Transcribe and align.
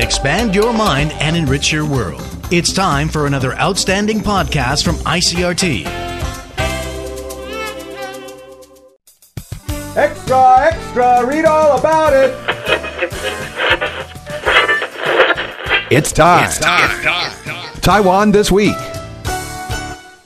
expand 0.00 0.54
your 0.54 0.72
mind, 0.72 1.12
and 1.20 1.36
enrich 1.36 1.72
your 1.72 1.84
world. 1.86 2.22
It's 2.50 2.72
time 2.72 3.08
for 3.08 3.26
another 3.26 3.54
outstanding 3.54 4.20
podcast 4.20 4.84
from 4.84 4.96
ICRT. 4.96 5.86
Extra, 9.96 10.60
extra, 10.60 11.26
read 11.26 11.44
all 11.44 11.78
about 11.78 12.12
it. 12.12 12.34
It's 15.90 16.12
time. 16.12 16.44
It's 16.44 16.58
time. 16.58 17.80
Taiwan 17.80 18.30
this 18.30 18.52
week. 18.52 18.76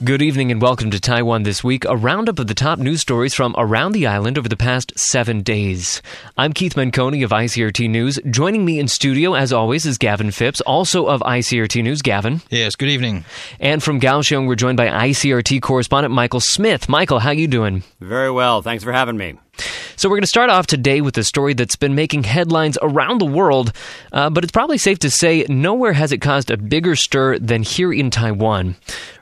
Good 0.03 0.21
evening 0.21 0.51
and 0.51 0.61
welcome 0.61 0.91
to 0.91 0.99
Taiwan 0.99 1.43
This 1.43 1.63
Week, 1.63 1.85
a 1.85 1.95
roundup 1.95 2.37
of 2.37 2.47
the 2.47 2.53
top 2.53 2.79
news 2.79 2.99
stories 2.99 3.33
from 3.33 3.55
around 3.57 3.93
the 3.93 4.07
island 4.07 4.37
over 4.37 4.49
the 4.49 4.57
past 4.57 4.91
seven 4.99 5.41
days. 5.41 6.01
I'm 6.37 6.51
Keith 6.51 6.73
Menconi 6.73 7.23
of 7.23 7.31
ICRT 7.31 7.89
News. 7.89 8.19
Joining 8.29 8.65
me 8.65 8.77
in 8.77 8.89
studio, 8.89 9.35
as 9.35 9.53
always, 9.53 9.85
is 9.85 9.97
Gavin 9.97 10.31
Phipps, 10.31 10.59
also 10.61 11.05
of 11.05 11.21
ICRT 11.21 11.81
News. 11.81 12.01
Gavin. 12.01 12.41
Yes, 12.49 12.75
good 12.75 12.89
evening. 12.89 13.23
And 13.61 13.81
from 13.81 14.01
Kaohsiung, 14.01 14.47
we're 14.47 14.55
joined 14.55 14.75
by 14.75 14.87
ICRT 14.87 15.61
correspondent 15.61 16.13
Michael 16.13 16.41
Smith. 16.41 16.89
Michael, 16.89 17.19
how 17.19 17.31
you 17.31 17.47
doing? 17.47 17.81
Very 18.01 18.29
well. 18.29 18.61
Thanks 18.61 18.83
for 18.83 18.91
having 18.91 19.15
me. 19.15 19.35
So, 19.97 20.09
we're 20.09 20.17
going 20.17 20.23
to 20.23 20.27
start 20.27 20.49
off 20.49 20.67
today 20.67 20.99
with 20.99 21.17
a 21.17 21.23
story 21.23 21.53
that's 21.53 21.77
been 21.77 21.95
making 21.95 22.23
headlines 22.23 22.77
around 22.81 23.21
the 23.21 23.25
world, 23.25 23.71
uh, 24.11 24.29
but 24.29 24.43
it's 24.43 24.51
probably 24.51 24.77
safe 24.77 24.99
to 24.99 25.09
say 25.09 25.45
nowhere 25.47 25.93
has 25.93 26.11
it 26.11 26.17
caused 26.19 26.51
a 26.51 26.57
bigger 26.57 26.97
stir 26.97 27.39
than 27.39 27.63
here 27.63 27.93
in 27.93 28.09
Taiwan. 28.09 28.75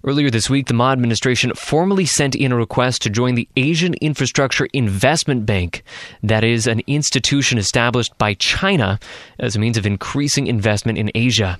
Earlier 0.04 0.32
this 0.32 0.49
week, 0.49 0.66
the 0.66 0.73
Ma 0.73 0.91
administration 0.91 1.54
formally 1.54 2.08
sent 2.08 2.34
in 2.34 2.52
a 2.52 2.55
request 2.55 3.04
to 3.04 3.12
join 3.12 3.36
the 3.36 3.48
Asian 3.55 3.94
Infrastructure 3.96 4.68
Investment 4.73 5.46
Bank. 5.46 5.84
That 6.23 6.44
is 6.44 6.66
an 6.66 6.82
institution 6.88 7.60
established 7.60 8.18
by 8.18 8.34
China 8.34 8.99
as 9.38 9.55
a 9.55 9.60
means 9.60 9.77
of 9.77 9.85
increasing 9.85 10.48
investment 10.48 10.98
in 10.98 11.12
Asia. 11.13 11.60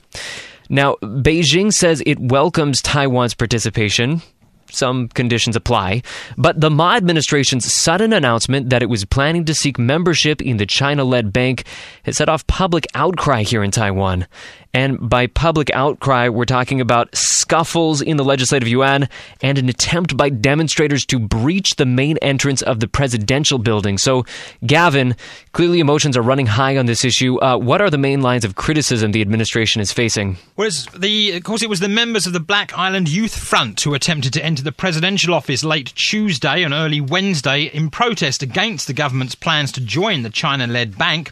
Now, 0.70 0.96
Beijing 1.04 1.72
says 1.72 2.02
it 2.06 2.20
welcomes 2.20 2.82
Taiwan's 2.82 3.36
participation 3.36 4.24
some 4.76 5.08
conditions 5.10 5.56
apply. 5.56 6.02
But 6.38 6.60
the 6.60 6.70
Ma 6.70 6.96
administration's 6.96 7.72
sudden 7.74 8.14
announcement 8.14 8.70
that 8.70 8.84
it 8.84 8.90
was 8.90 9.06
planning 9.06 9.46
to 9.46 9.54
seek 9.54 9.78
membership 9.78 10.42
in 10.42 10.58
the 10.58 10.66
China 10.66 11.04
led 11.04 11.32
bank 11.32 11.66
has 12.04 12.18
set 12.18 12.30
off 12.30 12.46
public 12.48 12.88
outcry 12.96 13.44
here 13.44 13.64
in 13.64 13.72
Taiwan. 13.72 14.28
And 14.76 15.08
by 15.08 15.28
public 15.28 15.70
outcry, 15.72 16.30
we're 16.30 16.46
talking 16.46 16.82
about 16.82 17.16
scuffles 17.16 18.02
in 18.02 18.18
the 18.18 18.24
Legislative 18.24 18.68
Yuan 18.68 19.08
and 19.42 19.60
an 19.60 19.70
attempt 19.70 20.18
by 20.18 20.30
demonstrators 20.30 21.06
to 21.06 21.20
breach 21.20 21.76
the 21.76 21.86
main 21.86 22.18
entrance 22.24 22.64
of 22.64 22.80
the 22.80 22.88
presidential 22.88 23.60
building. 23.60 24.00
So, 24.00 24.26
Gavin, 24.66 25.16
clearly 25.52 25.80
emotions 25.80 26.18
are 26.18 26.24
running 26.24 26.48
high 26.48 26.78
on 26.78 26.88
this 26.88 27.06
issue. 27.06 27.40
Uh, 27.40 27.58
what 27.58 27.82
are 27.82 27.92
the 27.92 28.00
main 28.00 28.24
lines 28.24 28.44
of 28.44 28.56
criticism 28.56 29.12
the 29.12 29.22
administration 29.22 29.80
is 29.80 29.94
facing? 29.94 30.38
Well, 30.56 30.72
the, 30.98 31.34
of 31.34 31.44
course, 31.44 31.62
it 31.62 31.70
was 31.70 31.80
the 31.80 31.88
members 31.88 32.26
of 32.26 32.34
the 32.34 32.40
Black 32.40 32.76
Island 32.76 33.10
Youth 33.10 33.38
Front 33.38 33.80
who 33.82 33.94
attempted 33.94 34.34
to 34.34 34.44
enter 34.44 34.64
the 34.64 34.72
presidential 34.72 35.36
office 35.36 35.64
late 35.64 35.94
Tuesday 35.94 36.64
and 36.64 36.74
early 36.74 37.00
Wednesday 37.00 37.66
in 37.66 37.92
protest 37.92 38.42
against 38.42 38.88
the 38.88 38.94
government's 38.94 39.36
plans 39.36 39.72
to 39.74 39.82
join 39.82 40.24
the 40.24 40.32
China 40.32 40.66
led 40.66 40.98
bank 40.98 41.32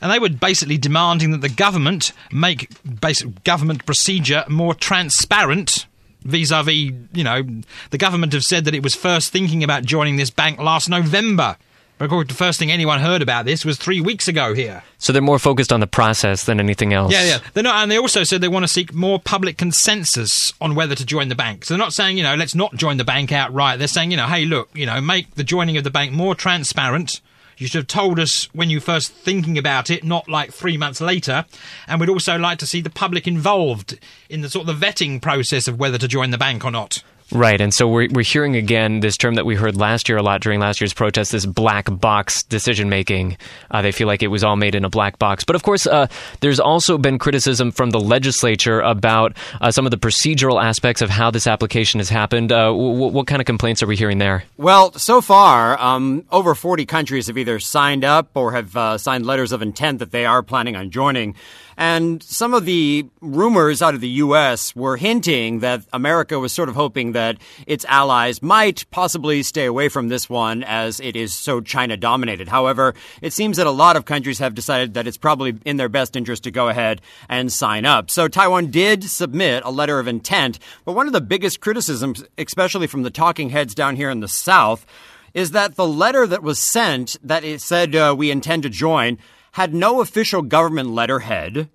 and 0.00 0.10
they 0.10 0.18
were 0.18 0.28
basically 0.28 0.78
demanding 0.78 1.30
that 1.32 1.40
the 1.40 1.48
government 1.48 2.12
make 2.32 2.68
basic 3.00 3.44
government 3.44 3.86
procedure 3.86 4.44
more 4.48 4.74
transparent 4.74 5.86
vis-a-vis, 6.22 6.92
you 7.12 7.24
know, 7.24 7.42
the 7.90 7.98
government 7.98 8.32
have 8.32 8.44
said 8.44 8.64
that 8.64 8.74
it 8.74 8.82
was 8.82 8.94
first 8.94 9.32
thinking 9.32 9.62
about 9.62 9.84
joining 9.84 10.16
this 10.16 10.30
bank 10.30 10.58
last 10.58 10.88
November. 10.88 11.56
But 11.98 12.28
the 12.28 12.34
first 12.34 12.60
thing 12.60 12.70
anyone 12.70 13.00
heard 13.00 13.22
about 13.22 13.44
this 13.44 13.64
was 13.64 13.76
three 13.76 14.00
weeks 14.00 14.28
ago 14.28 14.54
here. 14.54 14.84
So 14.98 15.12
they're 15.12 15.20
more 15.20 15.40
focused 15.40 15.72
on 15.72 15.80
the 15.80 15.88
process 15.88 16.44
than 16.44 16.60
anything 16.60 16.92
else. 16.92 17.12
Yeah, 17.12 17.24
yeah. 17.24 17.38
They're 17.54 17.64
not, 17.64 17.82
and 17.82 17.90
they 17.90 17.98
also 17.98 18.22
said 18.22 18.40
they 18.40 18.46
want 18.46 18.62
to 18.62 18.68
seek 18.68 18.94
more 18.94 19.18
public 19.18 19.58
consensus 19.58 20.52
on 20.60 20.76
whether 20.76 20.94
to 20.94 21.04
join 21.04 21.28
the 21.28 21.34
bank. 21.34 21.64
So 21.64 21.74
they're 21.74 21.78
not 21.78 21.92
saying, 21.92 22.16
you 22.16 22.22
know, 22.22 22.36
let's 22.36 22.54
not 22.54 22.76
join 22.76 22.98
the 22.98 23.04
bank 23.04 23.32
outright. 23.32 23.80
They're 23.80 23.88
saying, 23.88 24.12
you 24.12 24.16
know, 24.16 24.28
hey, 24.28 24.44
look, 24.44 24.70
you 24.74 24.86
know, 24.86 25.00
make 25.00 25.34
the 25.34 25.42
joining 25.42 25.76
of 25.76 25.82
the 25.82 25.90
bank 25.90 26.12
more 26.12 26.36
transparent 26.36 27.20
you 27.58 27.66
should 27.66 27.80
have 27.80 27.86
told 27.86 28.18
us 28.18 28.44
when 28.54 28.70
you 28.70 28.80
first 28.80 29.12
thinking 29.12 29.58
about 29.58 29.90
it, 29.90 30.04
not 30.04 30.28
like 30.28 30.52
three 30.52 30.76
months 30.76 31.00
later. 31.00 31.44
And 31.86 32.00
we'd 32.00 32.08
also 32.08 32.38
like 32.38 32.58
to 32.60 32.66
see 32.66 32.80
the 32.80 32.90
public 32.90 33.26
involved 33.26 33.98
in 34.30 34.40
the 34.40 34.48
sort 34.48 34.68
of 34.68 34.80
the 34.80 34.86
vetting 34.86 35.20
process 35.20 35.68
of 35.68 35.78
whether 35.78 35.98
to 35.98 36.08
join 36.08 36.30
the 36.30 36.38
bank 36.38 36.64
or 36.64 36.70
not. 36.70 37.02
Right, 37.30 37.60
and 37.60 37.74
so 37.74 37.86
we're, 37.86 38.08
we're 38.10 38.24
hearing 38.24 38.56
again 38.56 39.00
this 39.00 39.18
term 39.18 39.34
that 39.34 39.44
we 39.44 39.54
heard 39.54 39.76
last 39.76 40.08
year 40.08 40.16
a 40.16 40.22
lot 40.22 40.40
during 40.40 40.60
last 40.60 40.80
year's 40.80 40.94
protest, 40.94 41.32
this 41.32 41.44
black 41.44 41.86
box 41.90 42.42
decision 42.44 42.88
making. 42.88 43.36
Uh, 43.70 43.82
they 43.82 43.92
feel 43.92 44.06
like 44.06 44.22
it 44.22 44.28
was 44.28 44.42
all 44.42 44.56
made 44.56 44.74
in 44.74 44.82
a 44.82 44.88
black 44.88 45.18
box. 45.18 45.44
But 45.44 45.54
of 45.54 45.62
course, 45.62 45.86
uh, 45.86 46.06
there's 46.40 46.58
also 46.58 46.96
been 46.96 47.18
criticism 47.18 47.70
from 47.70 47.90
the 47.90 48.00
legislature 48.00 48.80
about 48.80 49.36
uh, 49.60 49.70
some 49.70 49.86
of 49.86 49.90
the 49.90 49.98
procedural 49.98 50.62
aspects 50.62 51.02
of 51.02 51.10
how 51.10 51.30
this 51.30 51.46
application 51.46 52.00
has 52.00 52.08
happened. 52.08 52.50
Uh, 52.50 52.68
w- 52.68 53.08
what 53.08 53.26
kind 53.26 53.42
of 53.42 53.46
complaints 53.46 53.82
are 53.82 53.86
we 53.86 53.96
hearing 53.96 54.16
there? 54.16 54.44
Well, 54.56 54.92
so 54.92 55.20
far, 55.20 55.78
um, 55.78 56.24
over 56.30 56.54
40 56.54 56.86
countries 56.86 57.26
have 57.26 57.36
either 57.36 57.58
signed 57.58 58.04
up 58.04 58.30
or 58.34 58.52
have 58.52 58.74
uh, 58.74 58.96
signed 58.96 59.26
letters 59.26 59.52
of 59.52 59.60
intent 59.60 59.98
that 59.98 60.12
they 60.12 60.24
are 60.24 60.42
planning 60.42 60.76
on 60.76 60.90
joining. 60.90 61.34
And 61.78 62.20
some 62.24 62.54
of 62.54 62.64
the 62.64 63.06
rumors 63.20 63.82
out 63.82 63.94
of 63.94 64.00
the 64.00 64.08
U.S. 64.08 64.74
were 64.74 64.96
hinting 64.96 65.60
that 65.60 65.86
America 65.92 66.36
was 66.40 66.52
sort 66.52 66.68
of 66.68 66.74
hoping 66.74 67.12
that 67.12 67.38
its 67.68 67.84
allies 67.84 68.42
might 68.42 68.84
possibly 68.90 69.44
stay 69.44 69.64
away 69.64 69.88
from 69.88 70.08
this 70.08 70.28
one 70.28 70.64
as 70.64 70.98
it 70.98 71.14
is 71.14 71.32
so 71.32 71.60
China 71.60 71.96
dominated. 71.96 72.48
However, 72.48 72.94
it 73.22 73.32
seems 73.32 73.58
that 73.58 73.68
a 73.68 73.70
lot 73.70 73.94
of 73.94 74.06
countries 74.06 74.40
have 74.40 74.56
decided 74.56 74.94
that 74.94 75.06
it's 75.06 75.16
probably 75.16 75.56
in 75.64 75.76
their 75.76 75.88
best 75.88 76.16
interest 76.16 76.42
to 76.44 76.50
go 76.50 76.68
ahead 76.68 77.00
and 77.28 77.52
sign 77.52 77.84
up. 77.84 78.10
So 78.10 78.26
Taiwan 78.26 78.72
did 78.72 79.04
submit 79.04 79.62
a 79.64 79.70
letter 79.70 80.00
of 80.00 80.08
intent, 80.08 80.58
but 80.84 80.94
one 80.94 81.06
of 81.06 81.12
the 81.12 81.20
biggest 81.20 81.60
criticisms, 81.60 82.24
especially 82.36 82.88
from 82.88 83.04
the 83.04 83.10
talking 83.10 83.50
heads 83.50 83.72
down 83.72 83.94
here 83.94 84.10
in 84.10 84.18
the 84.18 84.26
South, 84.26 84.84
is 85.32 85.52
that 85.52 85.76
the 85.76 85.86
letter 85.86 86.26
that 86.26 86.42
was 86.42 86.58
sent 86.58 87.16
that 87.22 87.44
it 87.44 87.60
said 87.60 87.94
uh, 87.94 88.12
we 88.18 88.32
intend 88.32 88.64
to 88.64 88.68
join 88.68 89.16
had 89.58 89.74
no 89.74 90.00
official 90.00 90.40
government 90.40 90.88
letterhead. 90.88 91.68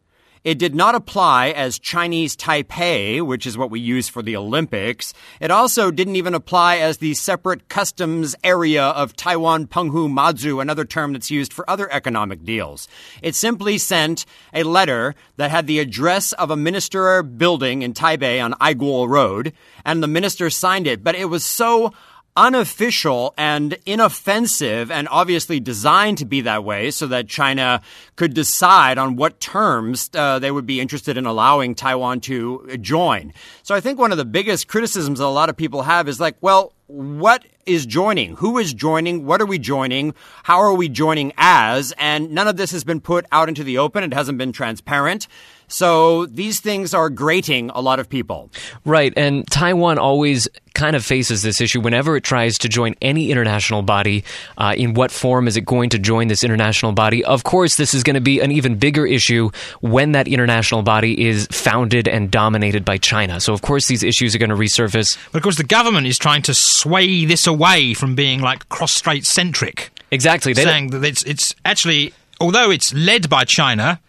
It 0.45 0.57
did 0.57 0.73
not 0.73 0.95
apply 0.95 1.49
as 1.49 1.77
Chinese 1.77 2.33
Taipei, 2.33 3.21
which 3.21 3.45
is 3.45 3.57
what 3.57 3.71
we 3.71 3.81
use 3.81 4.07
for 4.07 4.21
the 4.21 4.38
Olympics. 4.38 5.13
It 5.41 5.51
also 5.51 5.91
didn't 5.91 6.16
even 6.16 6.33
apply 6.33 6.77
as 6.77 6.99
the 6.99 7.13
separate 7.13 7.67
customs 7.67 8.38
area 8.41 8.83
of 8.85 9.17
Taiwan 9.17 9.67
Penghu 9.67 10.09
Mazu, 10.09 10.61
another 10.61 10.85
term 10.85 11.11
that's 11.11 11.29
used 11.29 11.51
for 11.51 11.69
other 11.69 11.91
economic 11.91 12.45
deals. 12.45 12.88
It 13.22 13.35
simply 13.35 13.77
sent 13.77 14.25
a 14.53 14.63
letter 14.63 15.13
that 15.35 15.51
had 15.51 15.67
the 15.67 15.79
address 15.79 16.31
of 16.31 16.51
a 16.51 16.55
minister 16.55 17.22
building 17.22 17.81
in 17.81 17.93
Taipei 17.93 18.41
on 18.41 18.53
Aiguo 18.61 19.09
Road, 19.09 19.51
and 19.83 20.01
the 20.01 20.07
minister 20.07 20.49
signed 20.49 20.88
it. 20.88 21.03
But 21.03 21.16
it 21.16 21.25
was 21.25 21.43
so 21.43 21.91
unofficial 22.35 23.33
and 23.38 23.77
inoffensive 23.85 24.89
and 24.89 25.07
obviously 25.09 25.59
designed 25.59 26.17
to 26.17 26.25
be 26.25 26.41
that 26.41 26.63
way 26.63 26.89
so 26.91 27.07
that 27.07 27.27
China 27.27 27.81
could 28.16 28.33
decide 28.33 28.97
on 28.97 29.16
what 29.16 29.39
terms 29.39 30.09
uh, 30.13 30.39
they 30.39 30.51
would 30.51 30.66
be 30.66 30.81
interested 30.81 31.17
in 31.17 31.25
allowing 31.25 31.75
Taiwan 31.75 32.19
to 32.22 32.77
join. 32.81 33.33
So 33.61 33.75
I 33.75 33.79
think 33.79 33.99
one 33.99 34.11
of 34.11 34.17
the 34.17 34.25
biggest 34.25 34.67
criticisms 34.67 35.19
that 35.19 35.25
a 35.25 35.27
lot 35.27 35.49
of 35.49 35.57
people 35.57 35.83
have 35.83 36.07
is 36.07 36.19
like, 36.19 36.35
well, 36.41 36.73
what 36.93 37.43
is 37.65 37.87
joining? 37.87 38.35
Who 38.35 38.59
is 38.59 38.71
joining? 38.71 39.25
What 39.25 39.41
are 39.41 39.47
we 39.47 39.57
joining? 39.57 40.13
How 40.43 40.59
are 40.59 40.75
we 40.75 40.89
joining 40.89 41.33
as? 41.37 41.91
And 41.97 42.31
none 42.31 42.47
of 42.47 42.55
this 42.55 42.71
has 42.71 42.83
been 42.83 43.01
put 43.01 43.25
out 43.31 43.49
into 43.49 43.63
the 43.63 43.79
open. 43.79 44.03
It 44.03 44.13
hasn't 44.13 44.37
been 44.37 44.51
transparent. 44.51 45.27
So 45.67 46.27
these 46.27 46.59
things 46.59 46.93
are 46.93 47.09
grating 47.09 47.71
a 47.71 47.81
lot 47.81 47.99
of 47.99 48.09
people. 48.09 48.51
Right. 48.85 49.11
And 49.17 49.47
Taiwan 49.49 49.97
always 49.97 50.47
kind 50.75 50.95
of 50.95 51.05
faces 51.05 51.41
this 51.41 51.61
issue 51.61 51.79
whenever 51.79 52.15
it 52.15 52.23
tries 52.23 52.57
to 52.59 52.69
join 52.69 52.95
any 53.01 53.31
international 53.31 53.81
body. 53.81 54.23
Uh, 54.57 54.73
in 54.75 54.93
what 54.93 55.11
form 55.11 55.47
is 55.47 55.57
it 55.57 55.65
going 55.65 55.89
to 55.89 55.99
join 55.99 56.27
this 56.27 56.43
international 56.43 56.91
body? 56.91 57.23
Of 57.23 57.43
course, 57.43 57.75
this 57.75 57.93
is 57.93 58.03
going 58.03 58.15
to 58.15 58.21
be 58.21 58.39
an 58.39 58.51
even 58.51 58.75
bigger 58.75 59.05
issue 59.05 59.49
when 59.81 60.11
that 60.11 60.28
international 60.28 60.84
body 60.84 61.28
is 61.28 61.47
founded 61.51 62.07
and 62.07 62.29
dominated 62.29 62.85
by 62.85 62.97
China. 62.97 63.39
So, 63.39 63.53
of 63.53 63.61
course, 63.61 63.87
these 63.87 64.03
issues 64.03 64.35
are 64.35 64.39
going 64.39 64.49
to 64.49 64.55
resurface. 64.55 65.17
But 65.31 65.39
of 65.39 65.43
course, 65.43 65.57
the 65.57 65.63
government 65.63 66.07
is 66.07 66.17
trying 66.17 66.41
to 66.43 66.53
sway 66.84 67.24
this 67.24 67.47
away 67.47 67.94
from 67.94 68.14
being 68.14 68.41
like 68.41 68.68
cross-strait 68.68 69.26
centric. 69.26 69.90
Exactly. 70.12 70.52
They 70.52 70.64
saying 70.64 70.88
that 70.90 71.03
it's, 71.06 71.24
it's 71.24 71.56
actually, 71.64 72.14
although 72.41 72.72
it's 72.72 72.94
led 72.94 73.30
by 73.30 73.46
China, 73.46 74.02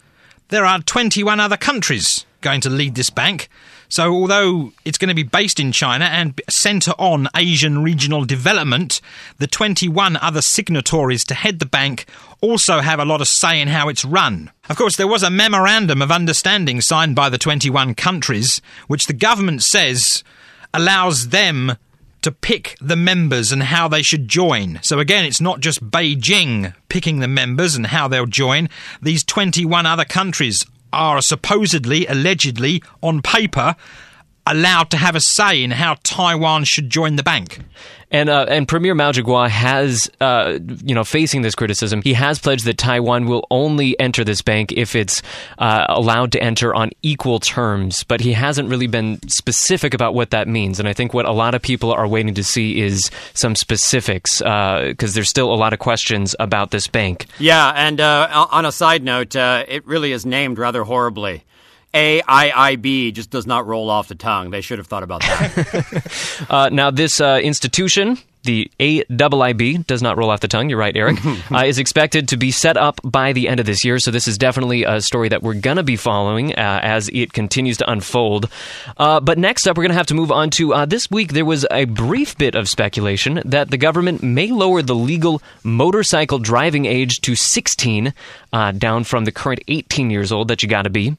there 0.48 0.64
are 0.64 0.80
21 0.80 1.38
other 1.38 1.56
countries 1.56 2.26
going 2.40 2.60
to 2.62 2.70
lead 2.70 2.96
this 2.96 3.10
bank. 3.10 3.48
So, 3.88 4.12
although 4.12 4.72
it's 4.84 4.98
going 4.98 5.10
to 5.10 5.14
be 5.14 5.22
based 5.22 5.60
in 5.60 5.70
China 5.70 6.06
and 6.06 6.40
centre 6.50 6.94
on 6.98 7.28
Asian 7.36 7.84
regional 7.84 8.24
development, 8.24 9.00
the 9.38 9.46
21 9.46 10.16
other 10.16 10.42
signatories 10.42 11.24
to 11.26 11.34
head 11.34 11.60
the 11.60 11.66
bank 11.66 12.06
also 12.40 12.80
have 12.80 12.98
a 12.98 13.04
lot 13.04 13.20
of 13.20 13.28
say 13.28 13.60
in 13.60 13.68
how 13.68 13.88
it's 13.88 14.04
run. 14.04 14.50
Of 14.68 14.76
course, 14.76 14.96
there 14.96 15.06
was 15.06 15.22
a 15.22 15.30
memorandum 15.30 16.02
of 16.02 16.10
understanding 16.10 16.80
signed 16.80 17.14
by 17.14 17.28
the 17.28 17.38
21 17.38 17.94
countries, 17.94 18.60
which 18.88 19.06
the 19.06 19.12
government 19.12 19.62
says 19.62 20.24
allows 20.72 21.28
them 21.28 21.76
to 22.24 22.32
pick 22.32 22.74
the 22.80 22.96
members 22.96 23.52
and 23.52 23.62
how 23.64 23.86
they 23.86 24.02
should 24.02 24.28
join. 24.28 24.78
So 24.82 24.98
again, 24.98 25.26
it's 25.26 25.42
not 25.42 25.60
just 25.60 25.90
Beijing 25.90 26.74
picking 26.88 27.20
the 27.20 27.28
members 27.28 27.76
and 27.76 27.86
how 27.86 28.08
they'll 28.08 28.24
join. 28.24 28.70
These 29.02 29.24
21 29.24 29.84
other 29.84 30.06
countries 30.06 30.64
are 30.90 31.20
supposedly, 31.20 32.06
allegedly, 32.06 32.82
on 33.02 33.20
paper, 33.20 33.76
allowed 34.46 34.90
to 34.90 34.96
have 34.96 35.14
a 35.14 35.20
say 35.20 35.62
in 35.62 35.72
how 35.72 35.96
Taiwan 36.02 36.64
should 36.64 36.88
join 36.88 37.16
the 37.16 37.22
bank. 37.22 37.60
And 38.14 38.28
uh, 38.28 38.46
and 38.48 38.68
Premier 38.68 38.94
Mao 38.94 39.10
Chi-kuo 39.10 39.48
has, 39.48 40.08
uh, 40.20 40.60
you 40.84 40.94
know, 40.94 41.02
facing 41.02 41.42
this 41.42 41.56
criticism, 41.56 42.00
he 42.00 42.12
has 42.12 42.38
pledged 42.38 42.64
that 42.66 42.78
Taiwan 42.78 43.26
will 43.26 43.44
only 43.50 43.98
enter 43.98 44.22
this 44.22 44.40
bank 44.40 44.70
if 44.70 44.94
it's 44.94 45.20
uh, 45.58 45.86
allowed 45.88 46.30
to 46.30 46.40
enter 46.40 46.72
on 46.72 46.92
equal 47.02 47.40
terms. 47.40 48.04
But 48.04 48.20
he 48.20 48.32
hasn't 48.32 48.68
really 48.68 48.86
been 48.86 49.18
specific 49.28 49.94
about 49.94 50.14
what 50.14 50.30
that 50.30 50.46
means. 50.46 50.78
And 50.78 50.88
I 50.88 50.92
think 50.92 51.12
what 51.12 51.26
a 51.26 51.32
lot 51.32 51.56
of 51.56 51.62
people 51.62 51.92
are 51.92 52.06
waiting 52.06 52.34
to 52.34 52.44
see 52.44 52.80
is 52.80 53.10
some 53.32 53.56
specifics 53.56 54.38
because 54.38 55.10
uh, 55.10 55.14
there's 55.14 55.28
still 55.28 55.52
a 55.52 55.56
lot 55.56 55.72
of 55.72 55.80
questions 55.80 56.36
about 56.38 56.70
this 56.70 56.86
bank. 56.86 57.26
Yeah, 57.40 57.72
and 57.74 58.00
uh, 58.00 58.46
on 58.52 58.64
a 58.64 58.70
side 58.70 59.02
note, 59.02 59.34
uh, 59.34 59.64
it 59.66 59.84
really 59.88 60.12
is 60.12 60.24
named 60.24 60.60
rather 60.60 60.84
horribly. 60.84 61.42
AIIB 61.94 63.14
just 63.14 63.30
does 63.30 63.46
not 63.46 63.66
roll 63.66 63.88
off 63.88 64.08
the 64.08 64.16
tongue. 64.16 64.50
They 64.50 64.60
should 64.60 64.78
have 64.78 64.88
thought 64.88 65.04
about 65.04 65.20
that. 65.20 66.46
uh, 66.50 66.68
now, 66.72 66.90
this 66.90 67.20
uh, 67.20 67.38
institution, 67.40 68.18
the 68.42 68.68
AIIB, 68.80 69.86
does 69.86 70.02
not 70.02 70.18
roll 70.18 70.30
off 70.30 70.40
the 70.40 70.48
tongue. 70.48 70.68
You're 70.68 70.78
right, 70.78 70.96
Eric. 70.96 71.18
uh, 71.52 71.64
is 71.64 71.78
expected 71.78 72.28
to 72.30 72.36
be 72.36 72.50
set 72.50 72.76
up 72.76 73.00
by 73.04 73.32
the 73.32 73.48
end 73.48 73.60
of 73.60 73.66
this 73.66 73.84
year. 73.84 74.00
So 74.00 74.10
this 74.10 74.26
is 74.26 74.36
definitely 74.36 74.82
a 74.82 75.00
story 75.00 75.28
that 75.28 75.44
we're 75.44 75.54
going 75.54 75.76
to 75.76 75.84
be 75.84 75.94
following 75.94 76.52
uh, 76.52 76.80
as 76.82 77.08
it 77.12 77.32
continues 77.32 77.76
to 77.76 77.88
unfold. 77.88 78.50
Uh, 78.96 79.20
but 79.20 79.38
next 79.38 79.68
up, 79.68 79.76
we're 79.76 79.84
going 79.84 79.92
to 79.92 79.98
have 79.98 80.08
to 80.08 80.14
move 80.14 80.32
on 80.32 80.50
to 80.50 80.74
uh, 80.74 80.86
this 80.86 81.08
week. 81.12 81.32
There 81.32 81.44
was 81.44 81.64
a 81.70 81.84
brief 81.84 82.36
bit 82.36 82.56
of 82.56 82.68
speculation 82.68 83.40
that 83.44 83.70
the 83.70 83.78
government 83.78 84.20
may 84.20 84.50
lower 84.50 84.82
the 84.82 84.96
legal 84.96 85.40
motorcycle 85.62 86.40
driving 86.40 86.86
age 86.86 87.20
to 87.20 87.36
16, 87.36 88.12
down 88.78 89.04
from 89.04 89.24
the 89.24 89.32
current 89.32 89.60
18 89.68 90.10
years 90.10 90.32
old 90.32 90.48
that 90.48 90.62
you 90.62 90.68
got 90.68 90.82
to 90.82 90.90
be. 90.90 91.16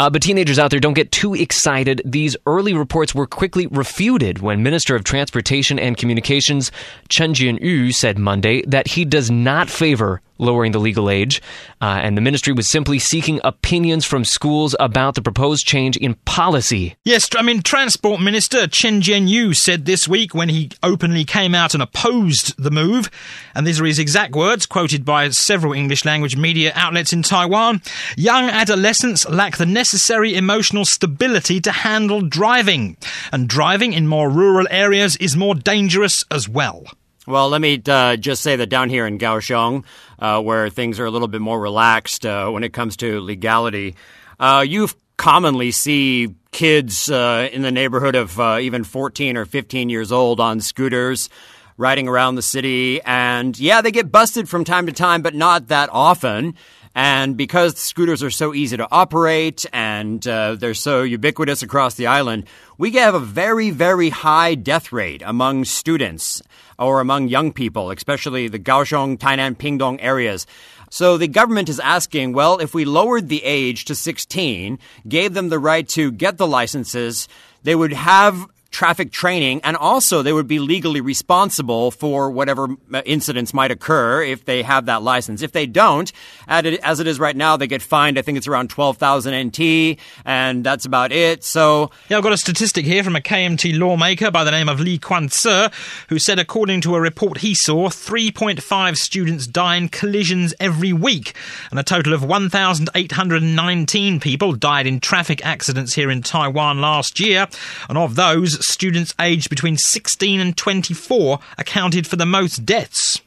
Uh, 0.00 0.08
but 0.08 0.22
teenagers 0.22 0.58
out 0.58 0.70
there 0.70 0.80
don't 0.80 0.94
get 0.94 1.12
too 1.12 1.34
excited. 1.34 2.00
These 2.06 2.34
early 2.46 2.72
reports 2.72 3.14
were 3.14 3.26
quickly 3.26 3.66
refuted 3.66 4.38
when 4.38 4.62
Minister 4.62 4.96
of 4.96 5.04
Transportation 5.04 5.78
and 5.78 5.94
Communications 5.94 6.72
Chen 7.10 7.34
Jianyu 7.34 7.92
said 7.92 8.18
Monday 8.18 8.62
that 8.62 8.86
he 8.86 9.04
does 9.04 9.30
not 9.30 9.68
favor 9.68 10.22
lowering 10.40 10.72
the 10.72 10.80
legal 10.80 11.10
age, 11.10 11.42
uh, 11.80 12.00
and 12.02 12.16
the 12.16 12.20
ministry 12.20 12.52
was 12.52 12.68
simply 12.68 12.98
seeking 12.98 13.40
opinions 13.44 14.04
from 14.04 14.24
schools 14.24 14.74
about 14.80 15.14
the 15.14 15.22
proposed 15.22 15.66
change 15.66 15.96
in 15.96 16.14
policy. 16.24 16.96
Yes, 17.04 17.28
I 17.36 17.42
mean, 17.42 17.62
Transport 17.62 18.20
Minister 18.20 18.66
Chen 18.66 19.02
Jianyu 19.02 19.54
said 19.54 19.84
this 19.84 20.08
week 20.08 20.34
when 20.34 20.48
he 20.48 20.70
openly 20.82 21.24
came 21.24 21.54
out 21.54 21.74
and 21.74 21.82
opposed 21.82 22.54
the 22.62 22.70
move, 22.70 23.10
and 23.54 23.66
these 23.66 23.80
are 23.80 23.84
his 23.84 23.98
exact 23.98 24.34
words, 24.34 24.66
quoted 24.66 25.04
by 25.04 25.28
several 25.30 25.72
English 25.72 26.04
language 26.04 26.36
media 26.36 26.72
outlets 26.74 27.12
in 27.12 27.22
Taiwan 27.22 27.82
young 28.16 28.50
adolescents 28.50 29.28
lack 29.28 29.56
the 29.56 29.66
necessary 29.66 30.34
emotional 30.34 30.84
stability 30.84 31.60
to 31.60 31.72
handle 31.72 32.20
driving, 32.22 32.96
and 33.32 33.48
driving 33.48 33.92
in 33.92 34.06
more 34.06 34.30
rural 34.30 34.66
areas 34.70 35.16
is 35.16 35.36
more 35.36 35.54
dangerous 35.54 36.24
as 36.30 36.48
well. 36.48 36.84
Well, 37.30 37.48
let 37.48 37.60
me 37.60 37.80
uh, 37.86 38.16
just 38.16 38.42
say 38.42 38.56
that 38.56 38.66
down 38.66 38.90
here 38.90 39.06
in 39.06 39.18
Kaohsiung, 39.18 39.84
uh, 40.18 40.42
where 40.42 40.68
things 40.68 40.98
are 40.98 41.04
a 41.04 41.12
little 41.12 41.28
bit 41.28 41.40
more 41.40 41.60
relaxed 41.60 42.26
uh, 42.26 42.50
when 42.50 42.64
it 42.64 42.72
comes 42.72 42.96
to 42.96 43.20
legality, 43.20 43.94
uh, 44.40 44.64
you 44.66 44.88
commonly 45.16 45.70
see 45.70 46.34
kids 46.50 47.08
uh, 47.08 47.48
in 47.52 47.62
the 47.62 47.70
neighborhood 47.70 48.16
of 48.16 48.40
uh, 48.40 48.58
even 48.60 48.82
14 48.82 49.36
or 49.36 49.44
15 49.44 49.90
years 49.90 50.10
old 50.10 50.40
on 50.40 50.60
scooters 50.60 51.30
riding 51.76 52.08
around 52.08 52.34
the 52.34 52.42
city. 52.42 53.00
And 53.02 53.56
yeah, 53.60 53.80
they 53.80 53.92
get 53.92 54.10
busted 54.10 54.48
from 54.48 54.64
time 54.64 54.86
to 54.86 54.92
time, 54.92 55.22
but 55.22 55.36
not 55.36 55.68
that 55.68 55.88
often. 55.92 56.56
And 56.94 57.36
because 57.36 57.78
scooters 57.78 58.22
are 58.22 58.30
so 58.30 58.52
easy 58.52 58.76
to 58.76 58.88
operate 58.90 59.64
and 59.72 60.26
uh, 60.26 60.56
they're 60.56 60.74
so 60.74 61.02
ubiquitous 61.02 61.62
across 61.62 61.94
the 61.94 62.08
island, 62.08 62.46
we 62.78 62.90
have 62.92 63.14
a 63.14 63.20
very, 63.20 63.70
very 63.70 64.08
high 64.08 64.56
death 64.56 64.90
rate 64.90 65.22
among 65.24 65.64
students 65.66 66.42
or 66.78 67.00
among 67.00 67.28
young 67.28 67.52
people, 67.52 67.90
especially 67.92 68.48
the 68.48 68.58
Kaohsiung, 68.58 69.18
Tainan, 69.18 69.56
Pingdong 69.56 69.98
areas. 70.00 70.46
So 70.90 71.16
the 71.16 71.28
government 71.28 71.68
is 71.68 71.78
asking, 71.78 72.32
well, 72.32 72.58
if 72.58 72.74
we 72.74 72.84
lowered 72.84 73.28
the 73.28 73.44
age 73.44 73.84
to 73.84 73.94
16, 73.94 74.78
gave 75.06 75.34
them 75.34 75.48
the 75.48 75.60
right 75.60 75.88
to 75.90 76.10
get 76.10 76.38
the 76.38 76.46
licenses, 76.48 77.28
they 77.62 77.76
would 77.76 77.92
have 77.92 78.48
traffic 78.70 79.10
training, 79.10 79.60
and 79.64 79.76
also 79.76 80.22
they 80.22 80.32
would 80.32 80.46
be 80.46 80.58
legally 80.58 81.00
responsible 81.00 81.90
for 81.90 82.30
whatever 82.30 82.68
uh, 82.92 83.02
incidents 83.04 83.52
might 83.52 83.70
occur 83.70 84.22
if 84.22 84.44
they 84.44 84.62
have 84.62 84.86
that 84.86 85.02
license. 85.02 85.42
If 85.42 85.52
they 85.52 85.66
don't, 85.66 86.10
as 86.46 87.00
it 87.00 87.06
is 87.06 87.18
right 87.18 87.36
now, 87.36 87.56
they 87.56 87.66
get 87.66 87.82
fined. 87.82 88.18
I 88.18 88.22
think 88.22 88.38
it's 88.38 88.46
around 88.46 88.70
12,000 88.70 89.48
NT, 89.48 89.98
and 90.24 90.64
that's 90.64 90.84
about 90.84 91.12
it. 91.12 91.42
So. 91.44 91.90
Yeah, 92.08 92.18
I've 92.18 92.22
got 92.22 92.32
a 92.32 92.38
statistic 92.38 92.84
here 92.84 93.02
from 93.02 93.16
a 93.16 93.20
KMT 93.20 93.78
lawmaker 93.78 94.30
by 94.30 94.44
the 94.44 94.50
name 94.50 94.68
of 94.68 94.80
Lee 94.80 94.98
Kwan 94.98 95.28
Tse, 95.28 95.70
who 96.08 96.18
said, 96.18 96.38
according 96.38 96.80
to 96.82 96.94
a 96.94 97.00
report 97.00 97.38
he 97.38 97.54
saw, 97.54 97.88
3.5 97.88 98.96
students 98.96 99.46
die 99.46 99.76
in 99.76 99.88
collisions 99.88 100.54
every 100.60 100.92
week, 100.92 101.34
and 101.70 101.80
a 101.80 101.82
total 101.82 102.12
of 102.12 102.22
1,819 102.24 104.20
people 104.20 104.52
died 104.52 104.86
in 104.86 105.00
traffic 105.00 105.44
accidents 105.44 105.94
here 105.94 106.10
in 106.10 106.22
Taiwan 106.22 106.80
last 106.80 107.18
year, 107.18 107.48
and 107.88 107.98
of 107.98 108.14
those, 108.14 108.59
students 108.60 109.14
aged 109.20 109.50
between 109.50 109.76
16 109.76 110.40
and 110.40 110.56
24 110.56 111.38
accounted 111.58 112.06
for 112.06 112.16
the 112.16 112.26
most 112.26 112.66
deaths. 112.66 113.20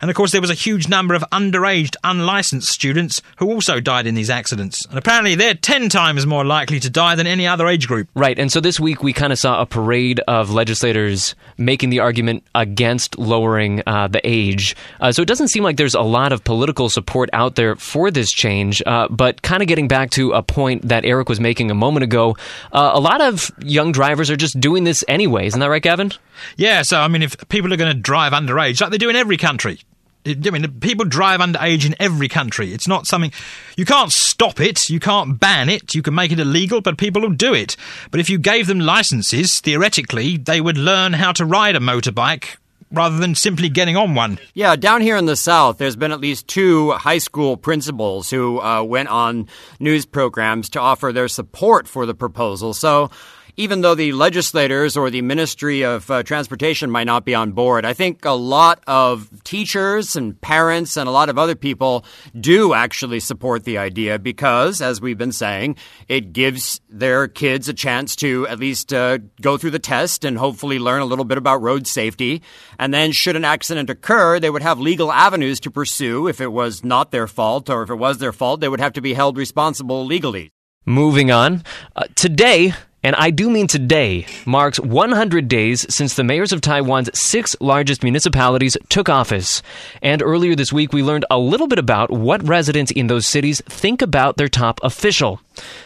And 0.00 0.10
of 0.10 0.16
course, 0.16 0.32
there 0.32 0.40
was 0.40 0.50
a 0.50 0.54
huge 0.54 0.88
number 0.88 1.14
of 1.14 1.24
underage, 1.30 1.94
unlicensed 2.02 2.70
students 2.70 3.20
who 3.36 3.50
also 3.50 3.80
died 3.80 4.06
in 4.06 4.14
these 4.14 4.30
accidents. 4.30 4.86
And 4.86 4.98
apparently, 4.98 5.34
they're 5.34 5.54
10 5.54 5.88
times 5.90 6.26
more 6.26 6.44
likely 6.44 6.80
to 6.80 6.90
die 6.90 7.14
than 7.14 7.26
any 7.26 7.46
other 7.46 7.68
age 7.68 7.86
group. 7.86 8.08
Right. 8.14 8.38
And 8.38 8.50
so 8.50 8.60
this 8.60 8.80
week, 8.80 9.02
we 9.02 9.12
kind 9.12 9.32
of 9.32 9.38
saw 9.38 9.60
a 9.60 9.66
parade 9.66 10.20
of 10.26 10.50
legislators 10.50 11.34
making 11.58 11.90
the 11.90 12.00
argument 12.00 12.44
against 12.54 13.18
lowering 13.18 13.82
uh, 13.86 14.08
the 14.08 14.20
age. 14.24 14.74
Uh, 15.00 15.12
so 15.12 15.20
it 15.20 15.28
doesn't 15.28 15.48
seem 15.48 15.62
like 15.62 15.76
there's 15.76 15.94
a 15.94 16.00
lot 16.00 16.32
of 16.32 16.44
political 16.44 16.88
support 16.88 17.28
out 17.32 17.56
there 17.56 17.76
for 17.76 18.10
this 18.10 18.30
change. 18.30 18.82
Uh, 18.86 19.06
but 19.10 19.42
kind 19.42 19.62
of 19.62 19.68
getting 19.68 19.88
back 19.88 20.10
to 20.10 20.32
a 20.32 20.42
point 20.42 20.88
that 20.88 21.04
Eric 21.04 21.28
was 21.28 21.40
making 21.40 21.70
a 21.70 21.74
moment 21.74 22.04
ago, 22.04 22.36
uh, 22.72 22.90
a 22.94 23.00
lot 23.00 23.20
of 23.20 23.50
young 23.62 23.92
drivers 23.92 24.30
are 24.30 24.36
just 24.36 24.58
doing 24.58 24.84
this 24.84 25.04
anyway. 25.08 25.46
Isn't 25.46 25.60
that 25.60 25.68
right, 25.68 25.82
Gavin? 25.82 26.12
Yeah. 26.56 26.82
So, 26.82 26.98
I 26.98 27.08
mean, 27.08 27.22
if 27.22 27.36
people 27.50 27.72
are 27.72 27.76
going 27.76 27.94
to 27.94 28.00
drive 28.00 28.32
underage, 28.32 28.80
like 28.80 28.90
they 28.90 28.98
do 28.98 29.10
in 29.10 29.16
every 29.16 29.36
country, 29.36 29.80
I 30.26 30.50
mean, 30.50 30.80
people 30.80 31.06
drive 31.06 31.40
underage 31.40 31.86
in 31.86 31.94
every 31.98 32.28
country. 32.28 32.72
It's 32.72 32.86
not 32.86 33.06
something 33.06 33.32
you 33.76 33.84
can't 33.84 34.12
stop 34.12 34.60
it, 34.60 34.90
you 34.90 35.00
can't 35.00 35.40
ban 35.40 35.68
it, 35.68 35.94
you 35.94 36.02
can 36.02 36.14
make 36.14 36.30
it 36.30 36.38
illegal, 36.38 36.80
but 36.80 36.98
people 36.98 37.22
will 37.22 37.30
do 37.30 37.54
it. 37.54 37.76
But 38.10 38.20
if 38.20 38.28
you 38.28 38.38
gave 38.38 38.66
them 38.66 38.80
licenses, 38.80 39.60
theoretically, 39.60 40.36
they 40.36 40.60
would 40.60 40.76
learn 40.76 41.14
how 41.14 41.32
to 41.32 41.44
ride 41.46 41.76
a 41.76 41.80
motorbike 41.80 42.56
rather 42.92 43.18
than 43.18 43.34
simply 43.34 43.68
getting 43.68 43.96
on 43.96 44.14
one. 44.14 44.38
Yeah, 44.52 44.76
down 44.76 45.00
here 45.00 45.16
in 45.16 45.26
the 45.26 45.36
South, 45.36 45.78
there's 45.78 45.96
been 45.96 46.12
at 46.12 46.20
least 46.20 46.48
two 46.48 46.90
high 46.92 47.18
school 47.18 47.56
principals 47.56 48.30
who 48.30 48.60
uh, 48.60 48.82
went 48.82 49.08
on 49.08 49.48
news 49.78 50.04
programs 50.06 50.68
to 50.70 50.80
offer 50.80 51.12
their 51.12 51.28
support 51.28 51.86
for 51.86 52.04
the 52.04 52.14
proposal. 52.14 52.74
So 52.74 53.10
even 53.56 53.80
though 53.80 53.94
the 53.94 54.12
legislators 54.12 54.96
or 54.96 55.10
the 55.10 55.22
Ministry 55.22 55.82
of 55.82 56.10
uh, 56.10 56.22
Transportation 56.22 56.90
might 56.90 57.04
not 57.04 57.24
be 57.24 57.34
on 57.34 57.52
board, 57.52 57.84
I 57.84 57.92
think 57.92 58.24
a 58.24 58.30
lot 58.30 58.82
of 58.86 59.30
teachers 59.44 60.16
and 60.16 60.40
parents 60.40 60.96
and 60.96 61.08
a 61.08 61.12
lot 61.12 61.28
of 61.28 61.38
other 61.38 61.54
people 61.54 62.04
do 62.38 62.74
actually 62.74 63.20
support 63.20 63.64
the 63.64 63.78
idea 63.78 64.18
because, 64.18 64.80
as 64.80 65.00
we've 65.00 65.18
been 65.18 65.32
saying, 65.32 65.76
it 66.08 66.32
gives 66.32 66.80
their 66.88 67.28
kids 67.28 67.68
a 67.68 67.74
chance 67.74 68.16
to 68.16 68.46
at 68.48 68.58
least 68.58 68.92
uh, 68.92 69.18
go 69.40 69.56
through 69.56 69.70
the 69.70 69.78
test 69.78 70.24
and 70.24 70.38
hopefully 70.38 70.78
learn 70.78 71.02
a 71.02 71.06
little 71.06 71.24
bit 71.24 71.38
about 71.38 71.62
road 71.62 71.86
safety. 71.86 72.42
And 72.78 72.92
then, 72.92 73.12
should 73.12 73.36
an 73.36 73.44
accident 73.44 73.90
occur, 73.90 74.40
they 74.40 74.50
would 74.50 74.62
have 74.62 74.78
legal 74.78 75.12
avenues 75.12 75.60
to 75.60 75.70
pursue 75.70 76.28
if 76.28 76.40
it 76.40 76.52
was 76.52 76.84
not 76.84 77.10
their 77.10 77.26
fault 77.26 77.70
or 77.70 77.82
if 77.82 77.90
it 77.90 77.96
was 77.96 78.18
their 78.18 78.32
fault, 78.32 78.60
they 78.60 78.68
would 78.68 78.80
have 78.80 78.92
to 78.94 79.00
be 79.00 79.14
held 79.14 79.36
responsible 79.36 80.04
legally. 80.04 80.50
Moving 80.86 81.30
on. 81.30 81.62
Uh, 81.94 82.04
today, 82.14 82.72
and 83.02 83.16
I 83.16 83.30
do 83.30 83.48
mean 83.48 83.66
today, 83.66 84.26
marks 84.44 84.78
100 84.78 85.48
days 85.48 85.86
since 85.92 86.14
the 86.14 86.24
mayors 86.24 86.52
of 86.52 86.60
Taiwan's 86.60 87.08
six 87.18 87.56
largest 87.58 88.02
municipalities 88.02 88.76
took 88.90 89.08
office. 89.08 89.62
And 90.02 90.22
earlier 90.22 90.54
this 90.54 90.72
week, 90.72 90.92
we 90.92 91.02
learned 91.02 91.24
a 91.30 91.38
little 91.38 91.66
bit 91.66 91.78
about 91.78 92.10
what 92.10 92.46
residents 92.46 92.90
in 92.90 93.06
those 93.06 93.26
cities 93.26 93.62
think 93.66 94.02
about 94.02 94.36
their 94.36 94.48
top 94.48 94.80
official. 94.82 95.40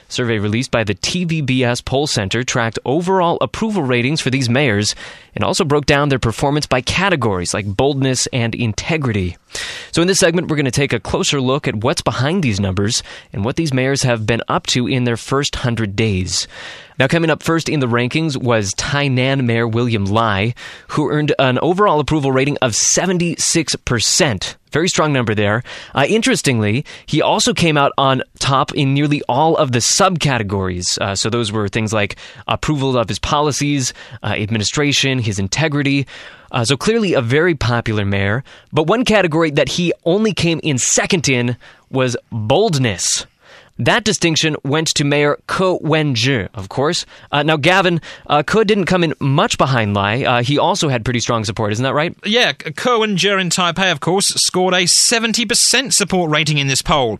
Survey 0.09 0.39
released 0.39 0.73
by 0.73 0.83
the 0.83 0.95
TVBS 0.95 1.85
Poll 1.85 2.09
Center 2.09 2.43
tracked 2.43 2.79
overall 2.85 3.39
approval 3.41 3.83
ratings 3.83 4.21
for 4.21 4.31
these 4.31 4.49
mayors 4.49 4.95
and 5.35 5.45
also 5.45 5.65
broke 5.65 5.87
down 5.87 6.09
their 6.09 6.19
performance 6.19 6.67
by 6.67 6.81
categories 6.81 7.55
like 7.55 7.67
boldness 7.67 8.27
and 8.33 8.55
integrity. 8.55 9.37
So, 9.95 10.03
in 10.03 10.09
this 10.09 10.19
segment, 10.19 10.49
we're 10.49 10.57
going 10.57 10.65
to 10.65 10.73
take 10.73 10.93
a 10.93 10.99
closer 10.99 11.41
look 11.41 11.69
at 11.69 11.85
what's 11.85 12.03
behind 12.03 12.43
these 12.43 12.59
numbers 12.59 13.05
and 13.33 13.45
what 13.45 13.55
these 13.55 13.73
mayors 13.73 14.03
have 14.03 14.27
been 14.27 14.43
up 14.49 14.67
to 14.67 14.89
in 14.89 15.05
their 15.05 15.17
first 15.17 15.55
100 15.55 15.95
days. 15.95 16.49
Now, 16.99 17.07
coming 17.07 17.31
up 17.31 17.45
first 17.45 17.69
in 17.69 17.79
the 17.79 17.87
rankings 17.87 18.37
was 18.37 18.73
Tainan 18.73 19.45
Mayor 19.45 19.69
William 19.69 20.07
Lai, 20.07 20.55
who 20.89 21.13
earned 21.13 21.33
an 21.39 21.61
overall 21.61 22.01
approval 22.01 22.33
rating 22.33 22.59
of 22.61 22.73
76% 22.73 24.57
Very 24.75 24.89
strong 24.89 25.13
number 25.13 25.37
there. 25.37 25.63
Uh, 25.95 26.05
interestingly, 26.09 26.85
he 27.07 27.23
also 27.23 27.55
came 27.55 27.79
out 27.79 27.93
on 27.97 28.25
top 28.41 28.75
in 28.75 28.93
nearly 28.93 29.23
all 29.29 29.57
of 29.57 29.71
the 29.71 29.79
subcategories. 29.79 30.99
Uh, 31.01 31.15
so 31.15 31.31
those 31.31 31.53
were 31.53 31.69
things 31.69 31.93
like 31.93 32.17
approval 32.49 32.99
of 32.99 33.09
his 33.09 33.21
policies, 33.21 33.95
uh, 34.25 34.35
administration, 34.37 35.21
his 35.21 35.39
integrity. 35.39 36.09
Uh, 36.51 36.65
so 36.65 36.77
clearly 36.77 37.15
a 37.15 37.21
very 37.21 37.55
popular 37.55 38.05
mayor. 38.05 38.43
But 38.73 38.89
one 38.89 39.05
category 39.05 39.53
that 39.53 39.69
he 39.69 39.93
only 40.05 40.33
came 40.33 40.59
in 40.65 40.79
second 40.79 41.29
in 41.29 41.57
was 41.91 42.17
boldness. 42.33 43.27
That 43.79 44.05
distinction 44.05 44.57
went 44.63 44.89
to 44.95 45.05
Mayor 45.05 45.37
Ko 45.49 45.81
Wen-je, 45.83 46.47
of 46.55 46.69
course. 46.69 47.05
Uh, 47.33 47.43
now, 47.43 47.57
Gavin, 47.57 48.01
uh, 48.29 48.45
Ko 48.45 48.63
didn't 48.63 48.85
come 48.85 49.03
in 49.03 49.15
much 49.19 49.59
behind 49.59 49.95
Lai. 49.95 50.23
Uh, 50.23 50.43
he 50.45 50.59
also 50.59 50.89
had 50.89 51.05
pretty 51.05 51.19
strong 51.19 51.45
support, 51.45 51.73
isn't 51.73 51.83
that 51.83 51.93
right? 51.93 52.15
Yeah, 52.25 52.53
Ko 52.53 53.01
Wen-je 53.01 53.37
in 53.37 53.49
Taipei, 53.49 53.91
of 53.91 53.99
course, 53.99 54.29
scored 54.29 54.75
a 54.75 54.85
70% 54.85 55.93
support 55.93 56.31
rating 56.31 56.59
in 56.59 56.69
this 56.69 56.83
poll. 56.83 57.19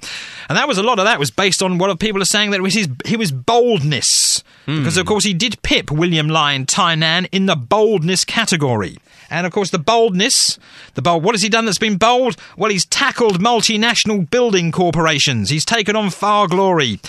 And 0.49 0.57
that 0.57 0.69
was 0.69 0.79
a 0.79 0.85
lot 0.85 1.01
of 1.01 1.07
that 1.07 1.19
was 1.19 1.33
based 1.33 1.61
on 1.61 1.79
what 1.79 1.99
people 1.99 2.23
are 2.23 2.27
saying 2.27 2.53
that 2.53 2.61
it 2.61 2.63
was 2.63 2.75
his, 2.75 2.89
he 3.05 3.17
was 3.17 3.33
boldness. 3.33 4.45
Mm. 4.69 4.79
Because, 4.79 4.97
of 4.97 5.07
course, 5.07 5.25
he 5.25 5.35
did 5.35 5.61
pip 5.63 5.91
William 5.91 6.29
Lai 6.29 6.53
and 6.53 6.69
Tainan 6.69 7.29
in 7.33 7.47
the 7.47 7.57
boldness 7.57 8.25
category. 8.25 8.99
And 9.31 9.47
of 9.47 9.53
course, 9.53 9.71
the 9.71 9.79
boldness, 9.79 10.59
the 10.95 11.03
bold. 11.03 11.25
What 11.25 11.35
has 11.35 11.43
he 11.43 11.49
done 11.49 11.65
that's 11.65 11.79
been 11.79 11.97
bold? 11.97 12.37
Well, 12.57 12.71
he's 12.71 12.87
tackled 12.87 13.41
multinational 13.41 14.29
building 14.29 14.71
corporations. 14.71 15.51
He's 15.51 15.65
taken 15.65 15.97
on 15.97 16.11
far 16.11 16.44
glory. 16.47 17.01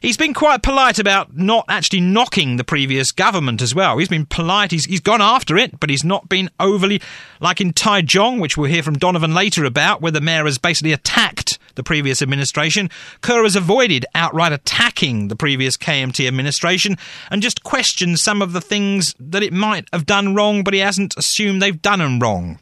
He's 0.00 0.16
been 0.16 0.32
quite 0.32 0.62
polite 0.62 1.00
about 1.00 1.36
not 1.36 1.64
actually 1.68 2.00
knocking 2.00 2.56
the 2.56 2.64
previous 2.64 3.10
government 3.10 3.60
as 3.60 3.74
well. 3.74 3.98
He's 3.98 4.08
been 4.08 4.26
polite. 4.26 4.70
He's, 4.70 4.84
he's 4.84 5.00
gone 5.00 5.20
after 5.20 5.56
it, 5.56 5.80
but 5.80 5.90
he's 5.90 6.04
not 6.04 6.28
been 6.28 6.50
overly 6.60 7.02
like 7.40 7.60
in 7.60 7.72
Tai 7.72 8.02
Taichung, 8.02 8.40
which 8.40 8.56
we'll 8.56 8.70
hear 8.70 8.82
from 8.82 8.98
Donovan 8.98 9.34
later 9.34 9.64
about, 9.64 10.00
where 10.00 10.12
the 10.12 10.20
mayor 10.20 10.44
has 10.44 10.58
basically 10.58 10.92
attacked 10.92 11.58
the 11.74 11.82
previous 11.82 12.22
administration. 12.22 12.90
Ko 13.22 13.42
has 13.42 13.56
avoided 13.56 14.06
outright 14.14 14.52
attacking 14.52 15.28
the 15.28 15.36
previous 15.36 15.76
KMT 15.76 16.28
administration 16.28 16.96
and 17.30 17.42
just 17.42 17.64
questioned 17.64 18.20
some 18.20 18.40
of 18.40 18.52
the 18.52 18.60
things 18.60 19.16
that 19.18 19.42
it 19.42 19.52
might 19.52 19.88
have 19.92 20.06
done 20.06 20.34
wrong, 20.34 20.62
but 20.62 20.74
he 20.74 20.80
hasn't 20.80 21.16
assumed 21.16 21.60
they've 21.60 21.82
done 21.82 21.98
them 21.98 22.20
wrong. 22.20 22.60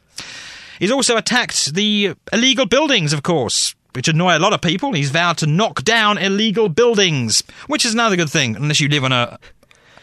He's 0.79 0.91
also 0.91 1.17
attacked 1.17 1.73
the 1.73 2.13
illegal 2.31 2.65
buildings, 2.65 3.13
of 3.13 3.21
course 3.21 3.75
which 3.97 4.07
annoy 4.07 4.37
a 4.37 4.39
lot 4.39 4.53
of 4.53 4.61
people. 4.61 4.93
He's 4.93 5.09
vowed 5.09 5.39
to 5.39 5.47
knock 5.47 5.83
down 5.83 6.19
illegal 6.19 6.69
buildings, 6.69 7.41
which 7.65 7.83
is 7.83 7.95
another 7.95 8.15
good 8.15 8.29
thing, 8.29 8.55
unless 8.55 8.79
you 8.79 8.87
live 8.89 9.03
on 9.03 9.11
a 9.11 9.39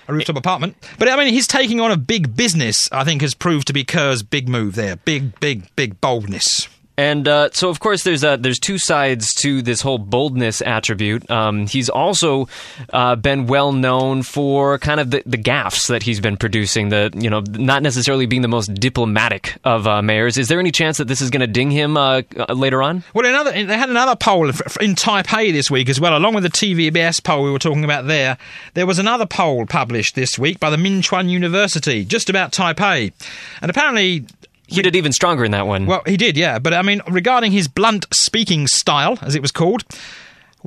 a 0.08 0.12
rooftop 0.12 0.34
apartment. 0.34 0.76
But 0.98 1.08
I 1.08 1.16
mean, 1.16 1.32
his 1.32 1.46
taking 1.46 1.80
on 1.80 1.92
a 1.92 1.96
big 1.96 2.36
business, 2.36 2.90
I 2.90 3.04
think, 3.04 3.22
has 3.22 3.34
proved 3.34 3.68
to 3.68 3.72
be 3.72 3.84
Ko's 3.84 4.24
big 4.24 4.48
move 4.48 4.74
there. 4.74 4.96
Big, 4.96 5.38
big, 5.38 5.68
big 5.76 6.00
boldness. 6.00 6.66
And 6.96 7.26
uh, 7.26 7.50
so, 7.52 7.70
of 7.70 7.80
course, 7.80 8.04
there's 8.04 8.20
there's 8.20 8.58
two 8.60 8.78
sides 8.78 9.34
to 9.36 9.62
this 9.62 9.80
whole 9.80 9.98
boldness 9.98 10.62
attribute. 10.62 11.28
Um, 11.28 11.66
he's 11.66 11.88
also 11.88 12.48
uh, 12.92 13.16
been 13.16 13.46
well 13.46 13.72
known 13.72 14.22
for 14.22 14.78
kind 14.78 15.00
of 15.00 15.10
the, 15.10 15.22
the 15.26 15.36
gaffes 15.36 15.88
that 15.88 16.04
he's 16.04 16.20
been 16.20 16.36
producing. 16.36 16.90
The 16.90 17.10
you 17.16 17.30
know 17.30 17.42
not 17.50 17.82
necessarily 17.82 18.26
being 18.26 18.42
the 18.42 18.48
most 18.48 18.72
diplomatic 18.74 19.56
of 19.64 19.88
uh, 19.88 20.02
mayors. 20.02 20.38
Is 20.38 20.46
there 20.46 20.60
any 20.60 20.70
chance 20.70 20.98
that 20.98 21.08
this 21.08 21.20
is 21.20 21.30
going 21.30 21.40
to 21.40 21.48
ding 21.48 21.72
him 21.72 21.96
uh, 21.96 22.22
uh, 22.36 22.52
later 22.52 22.80
on? 22.80 23.02
Well, 23.12 23.26
another 23.26 23.50
they 23.50 23.76
had 23.76 23.90
another 23.90 24.14
poll 24.14 24.48
in 24.48 24.94
Taipei 24.94 25.52
this 25.52 25.70
week 25.70 25.88
as 25.88 26.00
well, 26.00 26.16
along 26.16 26.34
with 26.34 26.44
the 26.44 26.50
TVBS 26.50 27.24
poll 27.24 27.42
we 27.42 27.50
were 27.50 27.58
talking 27.58 27.84
about 27.84 28.06
there. 28.06 28.38
There 28.74 28.86
was 28.86 29.00
another 29.00 29.26
poll 29.26 29.66
published 29.66 30.14
this 30.14 30.38
week 30.38 30.60
by 30.60 30.70
the 30.70 30.78
Ming 30.78 31.02
Chuan 31.02 31.28
University 31.28 32.04
just 32.04 32.30
about 32.30 32.52
Taipei, 32.52 33.12
and 33.60 33.70
apparently 33.70 34.26
he 34.74 34.82
did 34.82 34.96
even 34.96 35.12
stronger 35.12 35.44
in 35.44 35.52
that 35.52 35.66
one. 35.66 35.86
Well, 35.86 36.02
he 36.06 36.16
did, 36.16 36.36
yeah. 36.36 36.58
But 36.58 36.74
I 36.74 36.82
mean, 36.82 37.00
regarding 37.08 37.52
his 37.52 37.68
blunt 37.68 38.06
speaking 38.12 38.66
style, 38.66 39.18
as 39.22 39.34
it 39.34 39.42
was 39.42 39.50
called, 39.50 39.84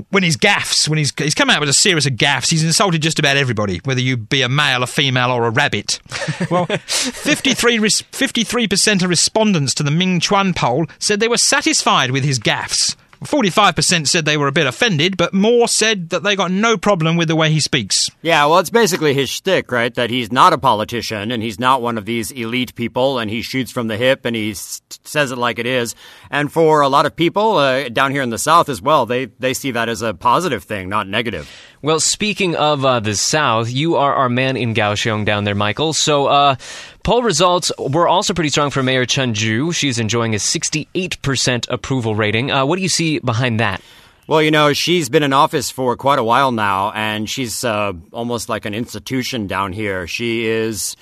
when 0.10 0.24
he's 0.24 0.38
gaffes, 0.38 0.88
when 0.88 0.98
he's 0.98 1.14
he's 1.18 1.34
come 1.34 1.50
out 1.50 1.60
with 1.60 1.70
a 1.70 1.74
series 1.74 2.06
of 2.06 2.14
gaffes, 2.14 2.50
he's 2.50 2.64
insulted 2.64 3.02
just 3.02 3.20
about 3.20 3.38
everybody, 3.38 3.80
whether 3.84 4.02
you 4.02 4.18
be 4.18 4.42
a 4.42 4.50
male, 4.50 4.84
a 4.84 4.88
female, 4.88 5.32
or 5.32 5.46
a 5.46 5.50
rabbit. 5.50 6.00
well, 6.52 6.66
53 6.66 8.68
percent 8.68 9.04
of 9.04 9.10
respondents 9.10 9.74
to 9.74 9.84
the 9.84 9.92
Ming 9.92 10.20
Chuan 10.20 10.54
poll 10.54 10.86
said 11.00 11.20
they 11.20 11.28
were 11.28 11.38
satisfied 11.38 12.12
with 12.12 12.24
his 12.24 12.40
gaffes. 12.40 12.96
45% 13.24 14.08
said 14.08 14.26
they 14.26 14.38
were 14.38 14.48
a 14.48 14.52
bit 14.52 14.68
offended, 14.68 15.18
but 15.18 15.34
more 15.34 15.68
said 15.68 16.10
that 16.10 16.24
they 16.24 16.36
got 16.36 16.52
no 16.52 16.78
problem 16.78 17.18
with 17.18 17.28
the 17.28 17.36
way 17.36 17.52
he 17.52 17.60
speaks. 17.60 18.10
Yeah, 18.22 18.46
well, 18.46 18.60
it's 18.60 18.70
basically 18.70 19.14
his 19.14 19.30
shtick, 19.30 19.72
right? 19.72 19.94
That 19.94 20.10
he's 20.10 20.32
not 20.32 20.54
a 20.54 20.58
politician 20.58 21.32
and 21.32 21.42
he's 21.42 21.60
not 21.60 21.82
one 21.82 21.98
of 21.98 22.06
these 22.06 22.32
elite 22.32 22.76
people 22.76 23.20
and 23.20 23.30
he 23.30 23.42
shoots 23.42 23.72
from 23.72 23.88
the 23.88 23.98
hip 23.98 24.26
and 24.26 24.36
he 24.36 24.54
says 24.54 25.32
it 25.32 25.38
like 25.38 25.60
it 25.60 25.66
is. 25.66 25.96
And 26.30 26.52
for 26.52 26.82
a 26.82 26.90
lot 26.90 27.06
of 27.06 27.16
people 27.16 27.58
uh, 27.58 27.90
down 27.90 28.12
here 28.12 28.22
in 28.22 28.30
the 28.30 28.38
South 28.38 28.70
as 28.70 28.82
well, 28.82 29.06
they, 29.06 29.26
they 29.26 29.54
see 29.54 29.72
that 29.72 29.90
as 29.90 30.02
a 30.02 30.14
positive 30.14 30.64
thing, 30.64 30.90
not 30.90 31.08
negative. 31.08 31.50
Well, 31.84 32.00
speaking 32.00 32.56
of 32.56 32.84
uh, 32.84 33.02
the 33.02 33.16
South, 33.16 33.70
you 33.70 33.98
are 33.98 34.12
our 34.12 34.30
man 34.30 34.58
in 34.58 34.74
Kaohsiung 34.74 35.26
down 35.26 35.44
there, 35.44 35.54
Michael. 35.54 35.94
So, 35.94 36.26
uh, 36.26 36.56
poll 37.04 37.22
results 37.22 37.72
were 37.78 38.08
also 38.08 38.34
pretty 38.34 38.50
strong 38.50 38.72
for 38.72 38.82
Mayor 38.82 39.06
Chen 39.06 39.36
Ju. 39.36 39.72
She's 39.72 40.00
enjoying 40.00 40.34
a 40.34 40.40
68% 40.40 41.68
approval 41.70 42.16
rating. 42.16 42.50
Uh, 42.50 42.66
what 42.66 42.78
do 42.78 42.82
you 42.82 42.90
see 42.90 43.20
behind 43.20 43.60
that? 43.60 43.84
Well, 44.26 44.42
you 44.42 44.50
know, 44.50 44.74
she's 44.74 45.08
been 45.08 45.22
in 45.22 45.34
office 45.34 45.70
for 45.70 45.96
quite 45.96 46.18
a 46.18 46.24
while 46.24 46.52
now, 46.52 46.92
and 46.94 47.30
she's 47.30 47.64
uh, 47.64 47.94
almost 48.12 48.50
like 48.50 48.66
an 48.66 48.74
institution 48.74 49.46
down 49.46 49.72
here. 49.72 50.08
She 50.08 50.48
is 50.48 50.98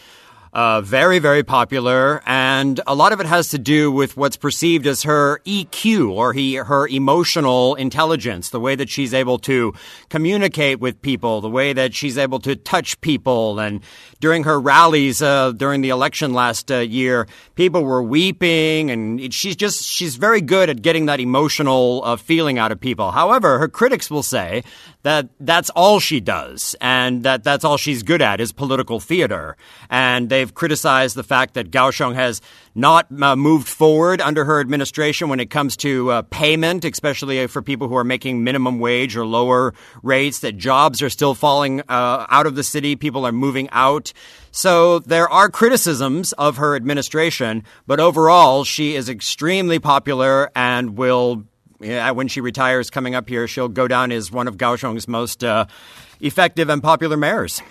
uh, 0.56 0.80
very, 0.80 1.20
very 1.20 1.44
popular, 1.44 2.24
and 2.26 2.80
a 2.88 2.96
lot 2.96 3.12
of 3.12 3.20
it 3.20 3.26
has 3.26 3.50
to 3.50 3.60
do 3.60 3.92
with 3.92 4.16
what's 4.16 4.38
perceived 4.38 4.88
as 4.88 5.04
her 5.04 5.42
EQ 5.46 6.10
or 6.10 6.32
he, 6.32 6.56
her 6.56 6.88
emotional 6.88 7.76
intelligence, 7.76 8.52
the 8.52 8.60
way 8.60 8.74
that 8.74 8.90
she's 8.90 9.14
able 9.14 9.38
to 9.38 9.74
communicate 10.08 10.80
with 10.80 11.02
people, 11.02 11.42
the 11.42 11.50
way 11.50 11.74
that 11.74 11.94
she's 11.94 12.18
able 12.18 12.40
to 12.40 12.56
touch 12.56 13.02
people. 13.02 13.60
And 13.60 13.82
during 14.22 14.46
her 14.46 14.58
rallies 14.58 15.22
uh, 15.22 15.52
during 15.52 15.82
the 15.82 15.90
election 15.90 16.34
last 16.34 16.72
uh, 16.72 16.78
year, 16.78 17.28
people 17.56 17.84
were 17.84 18.02
weeping, 18.02 18.92
and 18.92 19.34
she's 19.34 19.58
just 19.58 19.84
she's 19.84 20.16
very 20.16 20.40
good 20.40 20.70
at 20.70 20.82
getting 20.82 21.08
that 21.08 21.20
emotional 21.20 22.02
uh, 22.06 22.16
feeling 22.16 22.60
out 22.60 22.72
of 22.72 22.80
people. 22.80 23.12
However, 23.12 23.60
her 23.60 23.68
critics 23.68 24.10
will 24.10 24.24
say 24.24 24.64
that 25.06 25.30
that's 25.40 25.70
all 25.72 26.00
she 26.00 26.20
does, 26.20 26.76
and 26.82 27.24
that 27.24 27.44
that's 27.44 27.64
all 27.64 27.78
she's 27.78 28.04
good 28.04 28.22
at 28.22 28.40
is 28.40 28.52
political 28.52 29.00
theater, 29.00 29.58
and 29.90 30.30
they 30.30 30.46
they've 30.46 30.54
criticized 30.54 31.16
the 31.16 31.24
fact 31.24 31.56
that 31.56 31.72
Kaohsiung 31.72 32.14
has 32.14 32.40
not 32.76 33.08
uh, 33.22 33.36
moved 33.36 33.68
forward 33.68 34.22
under 34.22 34.46
her 34.46 34.60
administration 34.60 35.28
when 35.28 35.40
it 35.40 35.50
comes 35.50 35.76
to 35.78 36.12
uh, 36.12 36.22
payment, 36.24 36.86
especially 36.86 37.48
for 37.48 37.62
people 37.64 37.88
who 37.88 37.96
are 37.96 38.04
making 38.04 38.44
minimum 38.44 38.80
wage 38.80 39.18
or 39.18 39.26
lower 39.26 39.74
rates, 40.04 40.40
that 40.40 40.58
jobs 40.58 41.02
are 41.02 41.10
still 41.10 41.34
falling 41.34 41.82
uh, 41.90 42.28
out 42.30 42.46
of 42.46 42.56
the 42.56 42.64
city, 42.64 42.96
people 42.96 43.26
are 43.26 43.32
moving 43.32 43.68
out. 43.72 44.14
So 44.52 45.00
there 45.00 45.28
are 45.30 45.50
criticisms 45.50 46.34
of 46.34 46.58
her 46.58 46.76
administration, 46.76 47.64
but 47.88 48.00
overall, 48.00 48.66
she 48.66 48.96
is 48.96 49.10
extremely 49.10 49.80
popular 49.80 50.52
and 50.56 50.96
will 50.98 51.46
when 52.14 52.28
she 52.28 52.42
retires 52.42 52.90
coming 52.90 53.16
up 53.16 53.30
here, 53.30 53.48
she'll 53.48 53.70
go 53.70 53.88
down 53.88 54.12
as 54.12 54.32
one 54.32 54.48
of 54.48 54.58
Kaohsiung's 54.58 55.08
most 55.08 55.44
uh, 55.44 55.66
effective 56.20 56.70
and 56.70 56.82
popular 56.82 57.18
mayors. 57.18 57.62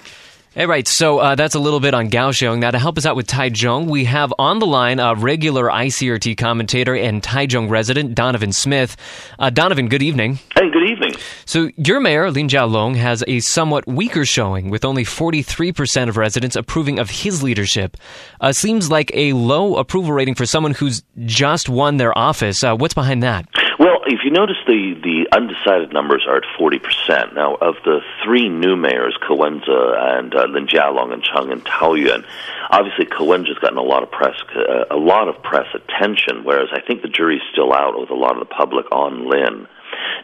All 0.56 0.66
right, 0.66 0.86
so 0.86 1.18
uh, 1.18 1.34
that's 1.34 1.56
a 1.56 1.58
little 1.58 1.80
bit 1.80 1.94
on 1.94 2.10
Kaohsiung. 2.10 2.60
Now, 2.60 2.70
to 2.70 2.78
help 2.78 2.96
us 2.96 3.04
out 3.04 3.16
with 3.16 3.26
Taichung, 3.26 3.88
we 3.88 4.04
have 4.04 4.32
on 4.38 4.60
the 4.60 4.66
line 4.66 5.00
a 5.00 5.16
regular 5.16 5.64
ICRT 5.64 6.36
commentator 6.36 6.94
and 6.94 7.20
Taichung 7.20 7.68
resident, 7.68 8.14
Donovan 8.14 8.52
Smith. 8.52 8.96
Uh, 9.36 9.50
Donovan, 9.50 9.88
good 9.88 10.02
evening. 10.02 10.38
Hey, 10.54 10.70
good 10.70 10.88
evening. 10.88 11.14
So, 11.44 11.70
your 11.76 11.98
mayor, 11.98 12.30
Lin 12.30 12.46
Jialong, 12.46 12.94
has 12.94 13.24
a 13.26 13.40
somewhat 13.40 13.88
weaker 13.88 14.24
showing, 14.24 14.70
with 14.70 14.84
only 14.84 15.02
43% 15.02 16.08
of 16.08 16.16
residents 16.16 16.54
approving 16.54 17.00
of 17.00 17.10
his 17.10 17.42
leadership. 17.42 17.96
Uh, 18.40 18.52
seems 18.52 18.88
like 18.88 19.10
a 19.12 19.32
low 19.32 19.74
approval 19.74 20.12
rating 20.12 20.36
for 20.36 20.46
someone 20.46 20.72
who's 20.72 21.02
just 21.24 21.68
won 21.68 21.96
their 21.96 22.16
office. 22.16 22.62
Uh, 22.62 22.76
what's 22.76 22.94
behind 22.94 23.24
that? 23.24 23.48
Well, 23.78 24.02
if 24.06 24.20
you 24.24 24.30
notice, 24.30 24.56
the, 24.66 24.94
the 25.02 25.36
undecided 25.36 25.92
numbers 25.92 26.26
are 26.28 26.36
at 26.36 26.44
40%. 26.58 27.34
Now, 27.34 27.54
of 27.54 27.74
the 27.84 28.00
three 28.24 28.48
new 28.48 28.76
mayors, 28.76 29.16
Ko 29.26 29.34
Wen-je 29.34 29.66
and 29.68 30.34
uh, 30.34 30.44
Lin 30.44 30.66
Jialong 30.66 31.12
and 31.12 31.22
Cheng 31.22 31.50
and 31.50 31.64
Taoyuan, 31.64 32.24
obviously 32.70 33.06
Ko 33.06 33.24
Wen-je's 33.24 33.58
gotten 33.58 33.78
a 33.78 33.82
lot 33.82 34.02
of 34.02 34.10
press, 34.10 34.36
uh, 34.54 34.84
a 34.90 34.96
lot 34.96 35.28
of 35.28 35.42
press 35.42 35.66
attention, 35.74 36.44
whereas 36.44 36.68
I 36.72 36.80
think 36.86 37.02
the 37.02 37.08
jury's 37.08 37.42
still 37.52 37.72
out 37.72 37.98
with 37.98 38.10
a 38.10 38.14
lot 38.14 38.40
of 38.40 38.40
the 38.46 38.54
public 38.54 38.86
on 38.92 39.28
Lin. 39.28 39.66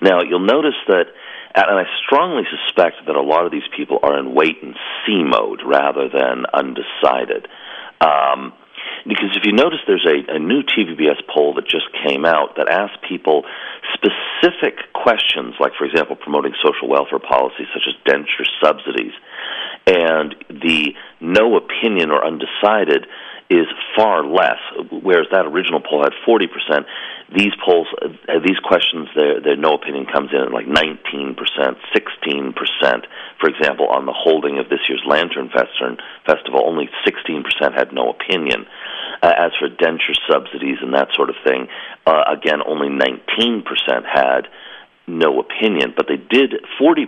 Now, 0.00 0.22
you'll 0.22 0.40
notice 0.40 0.78
that 0.86 1.06
and 1.52 1.78
I 1.78 1.84
strongly 2.06 2.44
suspect 2.48 3.06
that 3.06 3.16
a 3.16 3.20
lot 3.20 3.44
of 3.44 3.50
these 3.50 3.66
people 3.76 3.98
are 4.04 4.18
in 4.18 4.34
wait 4.34 4.62
and 4.62 4.76
see 5.04 5.24
mode 5.24 5.62
rather 5.64 6.08
than 6.08 6.44
undecided. 6.54 7.48
Um, 8.00 8.52
because 9.06 9.36
if 9.36 9.44
you 9.44 9.52
notice, 9.52 9.80
there's 9.86 10.06
a, 10.06 10.36
a 10.36 10.38
new 10.38 10.62
TVBS 10.62 11.22
poll 11.32 11.54
that 11.54 11.66
just 11.66 11.86
came 12.06 12.24
out 12.24 12.56
that 12.56 12.68
asks 12.68 12.96
people 13.08 13.44
specific 13.94 14.92
questions, 14.92 15.54
like, 15.60 15.72
for 15.78 15.84
example, 15.84 16.16
promoting 16.16 16.52
social 16.64 16.88
welfare 16.88 17.18
policies 17.18 17.66
such 17.72 17.88
as 17.88 17.94
denture 18.04 18.46
subsidies. 18.62 19.12
And 19.86 20.34
the 20.48 20.94
no 21.20 21.56
opinion 21.56 22.10
or 22.10 22.24
undecided 22.24 23.06
is 23.48 23.66
far 23.96 24.24
less. 24.24 24.58
Whereas 24.90 25.26
that 25.32 25.46
original 25.46 25.80
poll 25.80 26.02
had 26.02 26.12
40 26.24 26.46
percent, 26.46 26.86
these 27.34 27.52
polls, 27.64 27.86
uh, 28.02 28.38
these 28.44 28.58
questions, 28.62 29.08
their, 29.14 29.40
their 29.40 29.56
no 29.56 29.74
opinion 29.74 30.06
comes 30.06 30.30
in 30.32 30.40
at 30.40 30.52
like 30.52 30.66
19 30.66 31.36
percent, 31.38 31.78
16 31.94 32.54
percent. 32.54 33.06
For 33.38 33.48
example, 33.48 33.88
on 33.88 34.06
the 34.06 34.16
holding 34.16 34.58
of 34.58 34.68
this 34.68 34.80
year's 34.88 35.02
Lantern 35.06 35.50
Festival, 35.50 36.62
only 36.66 36.90
16 37.04 37.44
percent 37.44 37.74
had 37.74 37.92
no 37.92 38.10
opinion. 38.10 38.66
Uh, 39.22 39.34
as 39.36 39.52
for 39.58 39.68
denture 39.68 40.16
subsidies 40.30 40.78
and 40.80 40.94
that 40.94 41.08
sort 41.14 41.28
of 41.28 41.36
thing, 41.44 41.68
uh, 42.06 42.24
again, 42.30 42.60
only 42.66 42.88
19 42.88 43.62
percent 43.62 44.06
had 44.06 44.48
no 45.18 45.40
opinion, 45.40 45.92
but 45.96 46.06
they 46.06 46.16
did 46.16 46.54
40%, 46.80 47.06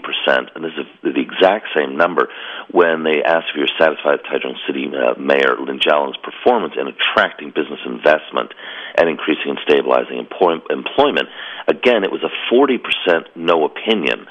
and 0.55 0.65
this 0.65 0.75
is 0.77 0.87
the 1.03 1.21
exact 1.21 1.69
same 1.77 1.97
number, 1.97 2.29
when 2.71 3.05
they 3.05 3.23
asked 3.23 3.55
if 3.55 3.57
you're 3.57 3.79
satisfied 3.79 4.19
with 4.19 4.27
Taichung 4.27 4.59
City 4.67 4.91
uh, 4.91 5.19
Mayor 5.19 5.57
Lin 5.61 5.79
Jialong's 5.79 6.19
performance 6.19 6.75
in 6.79 6.89
attracting 6.89 7.51
business 7.55 7.81
investment 7.87 8.53
and 8.99 9.09
increasing 9.09 9.55
and 9.55 9.59
stabilizing 9.63 10.19
employ- 10.19 10.63
employment. 10.71 11.29
Again, 11.69 12.05
it 12.05 12.11
was 12.11 12.23
a 12.23 12.33
40% 12.53 12.83
no 13.37 13.65
opinion, 13.65 14.27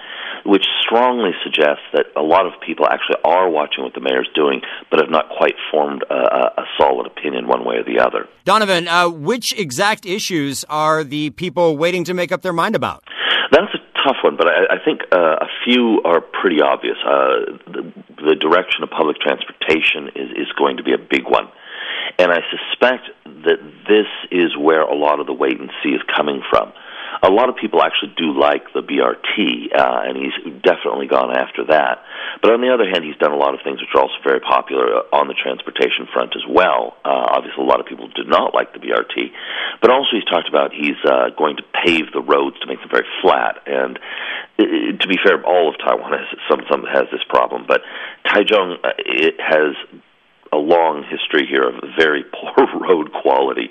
which 0.46 0.66
strongly 0.82 1.32
suggests 1.44 1.84
that 1.94 2.06
a 2.16 2.22
lot 2.22 2.46
of 2.46 2.54
people 2.66 2.86
actually 2.86 3.18
are 3.24 3.50
watching 3.50 3.84
what 3.84 3.94
the 3.94 4.02
mayor's 4.02 4.30
doing, 4.36 4.62
but 4.90 5.00
have 5.00 5.10
not 5.10 5.30
quite 5.38 5.56
formed 5.72 6.04
a, 6.10 6.62
a 6.62 6.66
solid 6.78 7.08
opinion 7.08 7.48
one 7.48 7.66
way 7.66 7.76
or 7.76 7.84
the 7.84 8.00
other. 8.00 8.28
Donovan, 8.44 8.88
uh, 8.88 9.08
which 9.08 9.58
exact 9.58 10.06
issues 10.06 10.64
are 10.66 11.04
the 11.04 11.30
people 11.32 11.78
waiting 11.78 12.04
to 12.06 12.14
make 12.14 12.32
up 12.32 12.42
their 12.42 12.54
mind 12.54 12.76
about? 12.76 13.04
That's 13.52 13.74
a 13.76 13.84
tough 14.08 14.18
one, 14.24 14.38
but 14.38 14.48
I, 14.48 14.76
I 14.76 14.84
think 14.84 15.02
uh, 15.12 15.44
a 15.44 15.48
few 15.66 16.02
are 16.06 16.22
pretty 16.22 16.62
obvious. 16.62 16.98
Uh, 17.06 17.60
the, 17.68 17.94
the 18.16 18.36
direction 18.36 18.84
of 18.84 18.90
public 18.90 19.18
transportation 19.20 20.08
is, 20.16 20.48
is 20.48 20.52
going 20.58 20.78
to 20.78 20.84
be 20.84 20.94
a 20.94 20.98
big 20.98 21.26
one. 21.28 21.52
And 22.18 22.32
I 22.32 22.40
suspect 22.50 23.10
that 23.46 23.60
this 23.88 24.08
is 24.32 24.56
where 24.58 24.82
a 24.82 24.96
lot 24.96 25.20
of 25.20 25.28
the 25.28 25.34
wait 25.34 25.60
and 25.60 25.70
see 25.84 25.90
is 25.90 26.02
coming 26.16 26.42
from 26.50 26.72
a 27.24 27.30
lot 27.30 27.50
of 27.50 27.56
people 27.56 27.84
actually 27.84 28.14
do 28.18 28.34
like 28.34 28.64
the 28.74 28.82
BRT, 28.82 29.70
uh, 29.76 30.10
and 30.10 30.18
he's 30.18 30.34
definitely 30.64 31.08
gone 31.08 31.36
after 31.36 31.66
that. 31.70 32.02
But 32.42 32.52
on 32.52 32.62
the 32.62 32.74
other 32.74 32.90
hand, 32.90 33.04
he's 33.04 33.18
done 33.18 33.32
a 33.32 33.38
lot 33.38 33.54
of 33.54 33.62
things 33.64 33.80
which 33.80 33.94
are 33.94 34.02
also 34.02 34.18
very 34.24 34.40
popular 34.40 35.06
on 35.14 35.28
the 35.28 35.36
transportation 35.38 36.08
front 36.12 36.34
as 36.36 36.42
well. 36.50 36.98
Uh, 37.06 37.38
obviously, 37.38 37.62
a 37.62 37.68
lot 37.68 37.80
of 37.80 37.86
people 37.86 38.08
do 38.16 38.24
not 38.26 38.56
like 38.56 38.74
the 38.74 38.80
BRT, 38.80 39.30
but 39.82 39.90
also 39.90 40.10
he's 40.14 40.26
talked 40.26 40.48
about 40.48 40.72
he's 40.74 41.00
uh, 41.06 41.30
going 41.38 41.58
to 41.58 41.64
pave 41.86 42.14
the 42.14 42.22
roads 42.22 42.60
to 42.60 42.68
make 42.68 42.80
them 42.80 42.90
very 42.90 43.08
flat. 43.22 43.58
And 43.66 43.98
uh, 44.60 44.98
to 45.00 45.08
be 45.08 45.18
fair, 45.24 45.44
all 45.44 45.70
of 45.70 45.76
Taiwan 45.80 46.14
has 46.14 46.28
some 46.50 46.62
some 46.70 46.86
has 46.86 47.10
this 47.12 47.24
problem, 47.28 47.66
but 47.68 47.82
Taichung 48.26 48.78
uh, 48.84 48.94
it 48.98 49.36
has 49.40 49.76
a 50.54 50.58
long 50.58 51.04
history 51.10 51.48
here 51.48 51.68
of 51.68 51.76
very 51.98 52.24
poor 52.32 52.68
road 52.80 53.12
quality. 53.14 53.70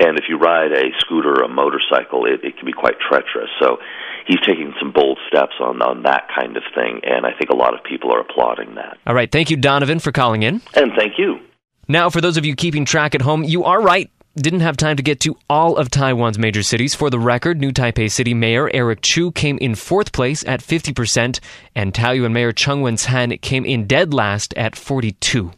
And 0.00 0.18
if 0.18 0.24
you 0.28 0.38
ride 0.38 0.72
a 0.72 0.90
scooter 0.98 1.40
or 1.40 1.44
a 1.44 1.48
motorcycle, 1.48 2.24
it, 2.26 2.44
it 2.44 2.56
can 2.56 2.66
be 2.66 2.72
quite 2.72 2.96
treacherous. 2.98 3.50
So 3.60 3.78
he's 4.26 4.40
taking 4.40 4.72
some 4.80 4.92
bold 4.92 5.18
steps 5.28 5.54
on, 5.60 5.82
on 5.82 6.02
that 6.04 6.28
kind 6.34 6.56
of 6.56 6.62
thing. 6.74 7.00
And 7.04 7.26
I 7.26 7.32
think 7.36 7.50
a 7.50 7.56
lot 7.56 7.74
of 7.74 7.84
people 7.84 8.12
are 8.12 8.20
applauding 8.20 8.74
that. 8.76 8.98
All 9.06 9.14
right. 9.14 9.30
Thank 9.30 9.50
you, 9.50 9.56
Donovan, 9.56 9.98
for 9.98 10.12
calling 10.12 10.42
in. 10.42 10.62
And 10.74 10.92
thank 10.96 11.18
you. 11.18 11.40
Now, 11.86 12.08
for 12.08 12.22
those 12.22 12.38
of 12.38 12.46
you 12.46 12.56
keeping 12.56 12.86
track 12.86 13.14
at 13.14 13.20
home, 13.20 13.44
you 13.44 13.64
are 13.64 13.80
right 13.80 14.10
didn't 14.36 14.60
have 14.60 14.76
time 14.76 14.96
to 14.96 15.02
get 15.02 15.20
to 15.20 15.36
all 15.48 15.76
of 15.76 15.90
Taiwan's 15.90 16.38
major 16.38 16.62
cities. 16.62 16.94
For 16.94 17.10
the 17.10 17.18
record, 17.18 17.60
New 17.60 17.72
Taipei 17.72 18.10
City 18.10 18.34
Mayor 18.34 18.70
Eric 18.74 19.00
Chu 19.02 19.30
came 19.30 19.58
in 19.58 19.74
fourth 19.74 20.12
place 20.12 20.44
at 20.46 20.60
50%, 20.60 21.40
and 21.74 21.92
Taoyuan 21.92 22.32
Mayor 22.32 22.52
Cheng 22.52 22.82
Wen-tsan 22.82 23.40
came 23.40 23.64
in 23.64 23.86
dead 23.86 24.12
last 24.12 24.52
at 24.54 24.76
42. 24.76 25.52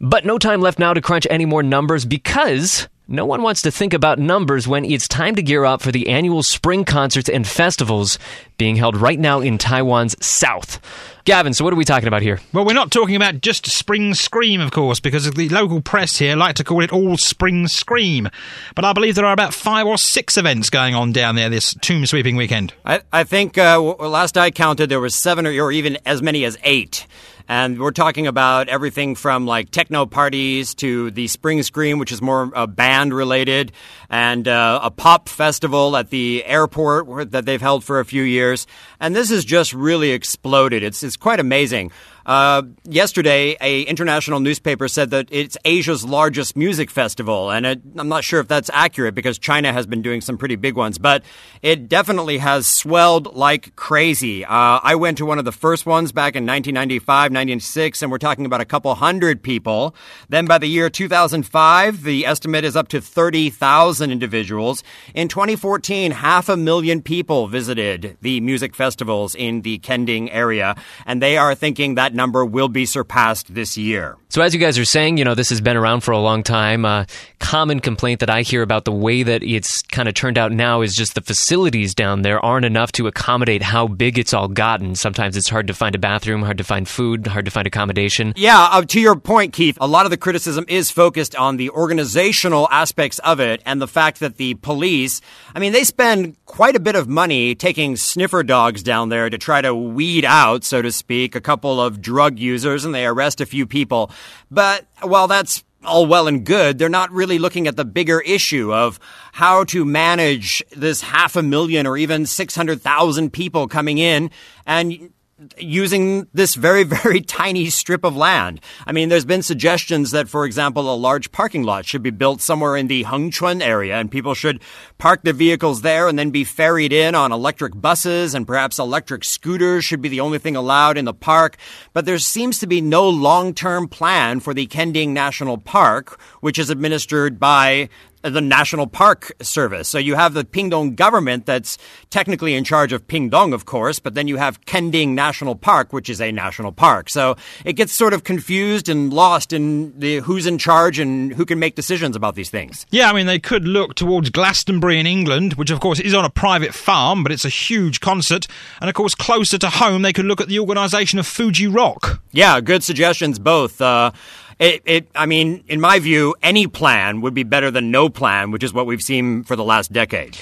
But 0.00 0.24
no 0.24 0.38
time 0.38 0.60
left 0.60 0.78
now 0.78 0.94
to 0.94 1.00
crunch 1.00 1.26
any 1.30 1.44
more 1.44 1.62
numbers 1.62 2.04
because 2.04 2.88
no 3.10 3.24
one 3.24 3.40
wants 3.40 3.62
to 3.62 3.70
think 3.70 3.94
about 3.94 4.18
numbers 4.18 4.68
when 4.68 4.84
it's 4.84 5.08
time 5.08 5.34
to 5.34 5.42
gear 5.42 5.64
up 5.64 5.80
for 5.80 5.90
the 5.90 6.08
annual 6.08 6.42
spring 6.42 6.84
concerts 6.84 7.30
and 7.30 7.46
festivals 7.46 8.18
being 8.58 8.76
held 8.76 8.98
right 8.98 9.18
now 9.18 9.40
in 9.40 9.56
Taiwan's 9.56 10.14
south. 10.24 10.78
Gavin, 11.24 11.54
so 11.54 11.64
what 11.64 11.72
are 11.72 11.76
we 11.76 11.86
talking 11.86 12.06
about 12.08 12.20
here? 12.20 12.38
Well, 12.52 12.66
we're 12.66 12.74
not 12.74 12.90
talking 12.90 13.16
about 13.16 13.40
just 13.40 13.66
Spring 13.66 14.12
Scream, 14.12 14.60
of 14.60 14.72
course, 14.72 15.00
because 15.00 15.30
the 15.30 15.48
local 15.48 15.80
press 15.80 16.16
here 16.16 16.36
like 16.36 16.56
to 16.56 16.64
call 16.64 16.82
it 16.82 16.92
all 16.92 17.16
Spring 17.16 17.66
Scream. 17.66 18.28
But 18.74 18.84
I 18.84 18.92
believe 18.92 19.14
there 19.14 19.26
are 19.26 19.32
about 19.32 19.54
five 19.54 19.86
or 19.86 19.96
six 19.96 20.36
events 20.36 20.68
going 20.68 20.94
on 20.94 21.12
down 21.12 21.34
there 21.34 21.48
this 21.48 21.74
tomb 21.80 22.04
sweeping 22.04 22.36
weekend. 22.36 22.74
I, 22.84 23.00
I 23.10 23.24
think 23.24 23.56
uh, 23.56 23.80
last 23.80 24.36
I 24.36 24.50
counted, 24.50 24.88
there 24.88 25.00
were 25.00 25.08
seven 25.08 25.46
or, 25.46 25.50
or 25.50 25.72
even 25.72 25.96
as 26.04 26.20
many 26.20 26.44
as 26.44 26.58
eight. 26.62 27.06
And 27.48 27.80
we're 27.80 27.92
talking 27.92 28.26
about 28.26 28.68
everything 28.68 29.14
from 29.14 29.46
like 29.46 29.70
techno 29.70 30.04
parties 30.04 30.74
to 30.76 31.10
the 31.10 31.28
Spring 31.28 31.62
Scream, 31.62 31.98
which 31.98 32.12
is 32.12 32.20
more 32.20 32.52
uh, 32.54 32.66
band 32.66 33.14
related, 33.14 33.72
and 34.10 34.46
uh, 34.46 34.80
a 34.82 34.90
pop 34.90 35.30
festival 35.30 35.96
at 35.96 36.10
the 36.10 36.44
airport 36.44 37.30
that 37.30 37.46
they've 37.46 37.60
held 37.60 37.84
for 37.84 38.00
a 38.00 38.04
few 38.04 38.22
years. 38.22 38.66
And 39.00 39.16
this 39.16 39.30
has 39.30 39.46
just 39.46 39.72
really 39.72 40.10
exploded. 40.10 40.82
It's, 40.82 41.02
it's 41.02 41.16
quite 41.16 41.40
amazing. 41.40 41.90
Uh, 42.28 42.60
yesterday, 42.84 43.56
a 43.58 43.84
international 43.84 44.38
newspaper 44.38 44.86
said 44.86 45.08
that 45.08 45.26
it's 45.30 45.56
Asia's 45.64 46.04
largest 46.04 46.58
music 46.58 46.90
festival, 46.90 47.50
and 47.50 47.64
it, 47.64 47.80
I'm 47.96 48.10
not 48.10 48.22
sure 48.22 48.38
if 48.38 48.46
that's 48.46 48.68
accurate 48.74 49.14
because 49.14 49.38
China 49.38 49.72
has 49.72 49.86
been 49.86 50.02
doing 50.02 50.20
some 50.20 50.36
pretty 50.36 50.56
big 50.56 50.76
ones, 50.76 50.98
but 50.98 51.24
it 51.62 51.88
definitely 51.88 52.36
has 52.36 52.66
swelled 52.66 53.34
like 53.34 53.74
crazy. 53.76 54.44
Uh, 54.44 54.78
I 54.82 54.94
went 54.96 55.16
to 55.18 55.24
one 55.24 55.38
of 55.38 55.46
the 55.46 55.52
first 55.52 55.86
ones 55.86 56.12
back 56.12 56.36
in 56.36 56.44
1995, 56.44 57.06
1996, 57.32 58.02
and 58.02 58.10
we're 58.10 58.18
talking 58.18 58.44
about 58.44 58.60
a 58.60 58.66
couple 58.66 58.94
hundred 58.94 59.42
people. 59.42 59.94
Then 60.28 60.44
by 60.44 60.58
the 60.58 60.68
year 60.68 60.90
2005, 60.90 62.02
the 62.02 62.26
estimate 62.26 62.66
is 62.66 62.76
up 62.76 62.88
to 62.88 63.00
30,000 63.00 64.10
individuals. 64.10 64.84
In 65.14 65.28
2014, 65.28 66.10
half 66.10 66.50
a 66.50 66.58
million 66.58 67.00
people 67.00 67.48
visited 67.48 68.18
the 68.20 68.42
music 68.42 68.76
festivals 68.76 69.34
in 69.34 69.62
the 69.62 69.78
Kending 69.78 70.30
area, 70.30 70.76
and 71.06 71.22
they 71.22 71.38
are 71.38 71.54
thinking 71.54 71.94
that 71.94 72.17
number 72.18 72.44
will 72.44 72.68
be 72.68 72.84
surpassed 72.84 73.54
this 73.54 73.78
year. 73.78 74.18
So, 74.30 74.42
as 74.42 74.52
you 74.52 74.60
guys 74.60 74.78
are 74.78 74.84
saying, 74.84 75.16
you 75.16 75.24
know, 75.24 75.34
this 75.34 75.48
has 75.48 75.62
been 75.62 75.78
around 75.78 76.02
for 76.02 76.12
a 76.12 76.18
long 76.18 76.42
time. 76.42 76.84
Uh, 76.84 77.06
common 77.38 77.80
complaint 77.80 78.20
that 78.20 78.28
I 78.28 78.42
hear 78.42 78.60
about 78.60 78.84
the 78.84 78.92
way 78.92 79.22
that 79.22 79.42
it's 79.42 79.80
kind 79.80 80.06
of 80.06 80.14
turned 80.14 80.36
out 80.36 80.52
now 80.52 80.82
is 80.82 80.94
just 80.94 81.14
the 81.14 81.22
facilities 81.22 81.94
down 81.94 82.20
there 82.20 82.44
aren't 82.44 82.66
enough 82.66 82.92
to 82.92 83.06
accommodate 83.06 83.62
how 83.62 83.88
big 83.88 84.18
it's 84.18 84.34
all 84.34 84.48
gotten. 84.48 84.94
Sometimes 84.96 85.34
it's 85.34 85.48
hard 85.48 85.66
to 85.68 85.72
find 85.72 85.94
a 85.94 85.98
bathroom, 85.98 86.42
hard 86.42 86.58
to 86.58 86.64
find 86.64 86.86
food, 86.86 87.26
hard 87.26 87.46
to 87.46 87.50
find 87.50 87.66
accommodation. 87.66 88.34
Yeah, 88.36 88.68
uh, 88.70 88.82
to 88.82 89.00
your 89.00 89.16
point, 89.16 89.54
Keith, 89.54 89.78
a 89.80 89.86
lot 89.86 90.04
of 90.04 90.10
the 90.10 90.18
criticism 90.18 90.66
is 90.68 90.90
focused 90.90 91.34
on 91.34 91.56
the 91.56 91.70
organizational 91.70 92.68
aspects 92.70 93.18
of 93.20 93.40
it 93.40 93.62
and 93.64 93.80
the 93.80 93.88
fact 93.88 94.20
that 94.20 94.36
the 94.36 94.54
police, 94.54 95.22
I 95.54 95.58
mean, 95.58 95.72
they 95.72 95.84
spend 95.84 96.36
quite 96.44 96.76
a 96.76 96.80
bit 96.80 96.96
of 96.96 97.08
money 97.08 97.54
taking 97.54 97.96
sniffer 97.96 98.42
dogs 98.42 98.82
down 98.82 99.08
there 99.08 99.30
to 99.30 99.38
try 99.38 99.62
to 99.62 99.74
weed 99.74 100.26
out, 100.26 100.64
so 100.64 100.82
to 100.82 100.92
speak, 100.92 101.34
a 101.34 101.40
couple 101.40 101.80
of 101.80 102.02
drug 102.08 102.38
users 102.38 102.86
and 102.86 102.94
they 102.94 103.04
arrest 103.04 103.42
a 103.42 103.46
few 103.46 103.66
people. 103.66 104.10
But 104.50 104.86
while 105.02 105.28
that's 105.28 105.62
all 105.84 106.06
well 106.06 106.26
and 106.26 106.44
good, 106.44 106.78
they're 106.78 106.88
not 106.88 107.12
really 107.12 107.38
looking 107.38 107.68
at 107.68 107.76
the 107.76 107.84
bigger 107.84 108.20
issue 108.20 108.72
of 108.72 108.98
how 109.32 109.64
to 109.64 109.84
manage 109.84 110.64
this 110.74 111.02
half 111.02 111.36
a 111.36 111.42
million 111.42 111.86
or 111.86 111.98
even 111.98 112.24
600,000 112.24 113.30
people 113.30 113.68
coming 113.68 113.98
in 113.98 114.30
and 114.66 115.10
using 115.58 116.26
this 116.32 116.54
very, 116.54 116.82
very 116.84 117.20
tiny 117.20 117.70
strip 117.70 118.04
of 118.04 118.16
land. 118.16 118.60
I 118.86 118.92
mean, 118.92 119.08
there's 119.08 119.24
been 119.24 119.42
suggestions 119.42 120.10
that, 120.10 120.28
for 120.28 120.44
example, 120.44 120.92
a 120.92 120.96
large 120.96 121.32
parking 121.32 121.62
lot 121.62 121.86
should 121.86 122.02
be 122.02 122.10
built 122.10 122.40
somewhere 122.40 122.76
in 122.76 122.88
the 122.88 123.04
Hengchun 123.04 123.62
area 123.62 123.96
and 123.96 124.10
people 124.10 124.34
should 124.34 124.60
park 124.98 125.22
their 125.22 125.32
vehicles 125.32 125.82
there 125.82 126.08
and 126.08 126.18
then 126.18 126.30
be 126.30 126.44
ferried 126.44 126.92
in 126.92 127.14
on 127.14 127.32
electric 127.32 127.80
buses 127.80 128.34
and 128.34 128.46
perhaps 128.46 128.78
electric 128.78 129.24
scooters 129.24 129.84
should 129.84 130.02
be 130.02 130.08
the 130.08 130.20
only 130.20 130.38
thing 130.38 130.56
allowed 130.56 130.98
in 130.98 131.04
the 131.04 131.14
park. 131.14 131.56
But 131.92 132.04
there 132.04 132.18
seems 132.18 132.58
to 132.60 132.66
be 132.66 132.80
no 132.80 133.08
long-term 133.08 133.88
plan 133.88 134.40
for 134.40 134.54
the 134.54 134.66
Kending 134.66 135.14
National 135.14 135.58
Park, 135.58 136.20
which 136.40 136.58
is 136.58 136.70
administered 136.70 137.38
by 137.38 137.88
the 138.22 138.40
National 138.40 138.86
Park 138.86 139.32
Service. 139.40 139.88
So 139.88 139.98
you 139.98 140.14
have 140.14 140.34
the 140.34 140.44
Pingdong 140.44 140.96
government 140.96 141.46
that's 141.46 141.78
technically 142.10 142.54
in 142.54 142.64
charge 142.64 142.92
of 142.92 143.06
Pingdong, 143.06 143.52
of 143.52 143.64
course, 143.64 143.98
but 143.98 144.14
then 144.14 144.28
you 144.28 144.36
have 144.36 144.64
Kending 144.66 145.14
National 145.14 145.54
Park, 145.54 145.92
which 145.92 146.08
is 146.08 146.20
a 146.20 146.32
national 146.32 146.72
park. 146.72 147.08
So 147.08 147.36
it 147.64 147.74
gets 147.74 147.92
sort 147.92 148.12
of 148.12 148.24
confused 148.24 148.88
and 148.88 149.12
lost 149.12 149.52
in 149.52 149.98
the 149.98 150.16
who's 150.16 150.46
in 150.46 150.58
charge 150.58 150.98
and 150.98 151.32
who 151.32 151.44
can 151.44 151.58
make 151.58 151.74
decisions 151.74 152.16
about 152.16 152.34
these 152.34 152.50
things. 152.50 152.86
Yeah, 152.90 153.10
I 153.10 153.12
mean, 153.12 153.26
they 153.26 153.38
could 153.38 153.66
look 153.66 153.94
towards 153.94 154.30
Glastonbury 154.30 154.98
in 154.98 155.06
England, 155.06 155.54
which 155.54 155.70
of 155.70 155.80
course 155.80 156.00
is 156.00 156.14
on 156.14 156.24
a 156.24 156.30
private 156.30 156.74
farm, 156.74 157.22
but 157.22 157.32
it's 157.32 157.44
a 157.44 157.50
huge 157.50 158.00
concert. 158.00 158.46
And 158.80 158.88
of 158.88 158.94
course, 158.94 159.14
closer 159.14 159.58
to 159.58 159.70
home, 159.70 160.02
they 160.02 160.12
could 160.12 160.26
look 160.26 160.40
at 160.40 160.48
the 160.48 160.58
organisation 160.58 161.18
of 161.18 161.26
Fuji 161.26 161.66
Rock. 161.66 162.20
Yeah, 162.32 162.60
good 162.60 162.82
suggestions 162.82 163.38
both. 163.38 163.80
Uh, 163.80 164.10
it, 164.58 164.82
it, 164.84 165.08
I 165.14 165.26
mean, 165.26 165.64
in 165.68 165.80
my 165.80 165.98
view, 165.98 166.34
any 166.42 166.66
plan 166.66 167.20
would 167.20 167.34
be 167.34 167.44
better 167.44 167.70
than 167.70 167.90
no 167.90 168.08
plan, 168.08 168.50
which 168.50 168.62
is 168.62 168.72
what 168.72 168.86
we've 168.86 169.00
seen 169.00 169.44
for 169.44 169.56
the 169.56 169.64
last 169.64 169.92
decade. 169.92 170.36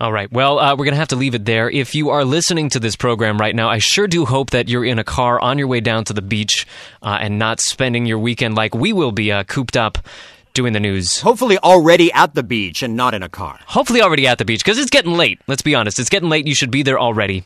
All 0.00 0.12
right. 0.12 0.30
Well, 0.30 0.58
uh, 0.58 0.72
we're 0.72 0.84
going 0.84 0.94
to 0.94 0.98
have 0.98 1.08
to 1.08 1.16
leave 1.16 1.34
it 1.34 1.44
there. 1.44 1.70
If 1.70 1.94
you 1.94 2.10
are 2.10 2.24
listening 2.24 2.68
to 2.70 2.80
this 2.80 2.96
program 2.96 3.38
right 3.38 3.54
now, 3.54 3.70
I 3.70 3.78
sure 3.78 4.08
do 4.08 4.24
hope 4.24 4.50
that 4.50 4.68
you're 4.68 4.84
in 4.84 4.98
a 4.98 5.04
car 5.04 5.40
on 5.40 5.56
your 5.56 5.68
way 5.68 5.80
down 5.80 6.04
to 6.06 6.12
the 6.12 6.20
beach 6.20 6.66
uh, 7.00 7.18
and 7.20 7.38
not 7.38 7.60
spending 7.60 8.04
your 8.04 8.18
weekend 8.18 8.56
like 8.56 8.74
we 8.74 8.92
will 8.92 9.12
be 9.12 9.30
uh, 9.30 9.44
cooped 9.44 9.76
up 9.76 9.98
doing 10.54 10.72
the 10.72 10.80
news. 10.80 11.20
Hopefully, 11.20 11.58
already 11.58 12.12
at 12.12 12.34
the 12.34 12.42
beach 12.42 12.82
and 12.82 12.96
not 12.96 13.12
in 13.12 13.22
a 13.22 13.28
car. 13.28 13.58
Hopefully, 13.66 14.00
already 14.00 14.26
at 14.26 14.38
the 14.38 14.44
beach 14.44 14.64
because 14.64 14.78
it's 14.78 14.90
getting 14.90 15.12
late. 15.12 15.40
Let's 15.46 15.62
be 15.62 15.74
honest. 15.74 15.98
It's 15.98 16.08
getting 16.08 16.28
late. 16.28 16.46
You 16.46 16.54
should 16.54 16.70
be 16.70 16.82
there 16.82 16.98
already. 16.98 17.44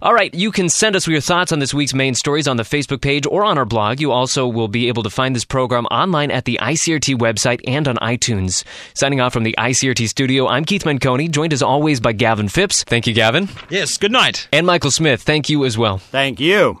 All 0.00 0.14
right. 0.14 0.32
You 0.34 0.50
can 0.50 0.68
send 0.68 0.96
us 0.96 1.06
your 1.06 1.20
thoughts 1.20 1.52
on 1.52 1.58
this 1.58 1.74
week's 1.74 1.92
main 1.94 2.14
stories 2.14 2.48
on 2.48 2.56
the 2.56 2.62
Facebook 2.62 3.02
page 3.02 3.26
or 3.26 3.44
on 3.44 3.58
our 3.58 3.64
blog. 3.64 4.00
You 4.00 4.12
also 4.12 4.46
will 4.46 4.68
be 4.68 4.88
able 4.88 5.02
to 5.02 5.10
find 5.10 5.36
this 5.36 5.44
program 5.44 5.86
online 5.86 6.30
at 6.30 6.44
the 6.46 6.58
ICRT 6.62 7.16
website 7.16 7.60
and 7.66 7.86
on 7.86 7.96
iTunes. 7.96 8.64
Signing 8.94 9.20
off 9.20 9.32
from 9.32 9.42
the 9.44 9.54
ICRT 9.58 10.08
studio, 10.08 10.48
I'm 10.48 10.64
Keith 10.64 10.84
Menconi, 10.84 11.30
joined 11.30 11.52
as 11.52 11.62
always 11.62 12.00
by 12.00 12.12
Gavin 12.12 12.48
Phipps. 12.48 12.84
Thank 12.84 13.06
you, 13.06 13.12
Gavin. 13.12 13.48
Yes, 13.68 13.98
good 13.98 14.12
night. 14.12 14.48
And 14.52 14.66
Michael 14.66 14.90
Smith. 14.90 15.22
Thank 15.22 15.48
you 15.48 15.64
as 15.64 15.76
well. 15.76 15.98
Thank 15.98 16.40
you. 16.40 16.80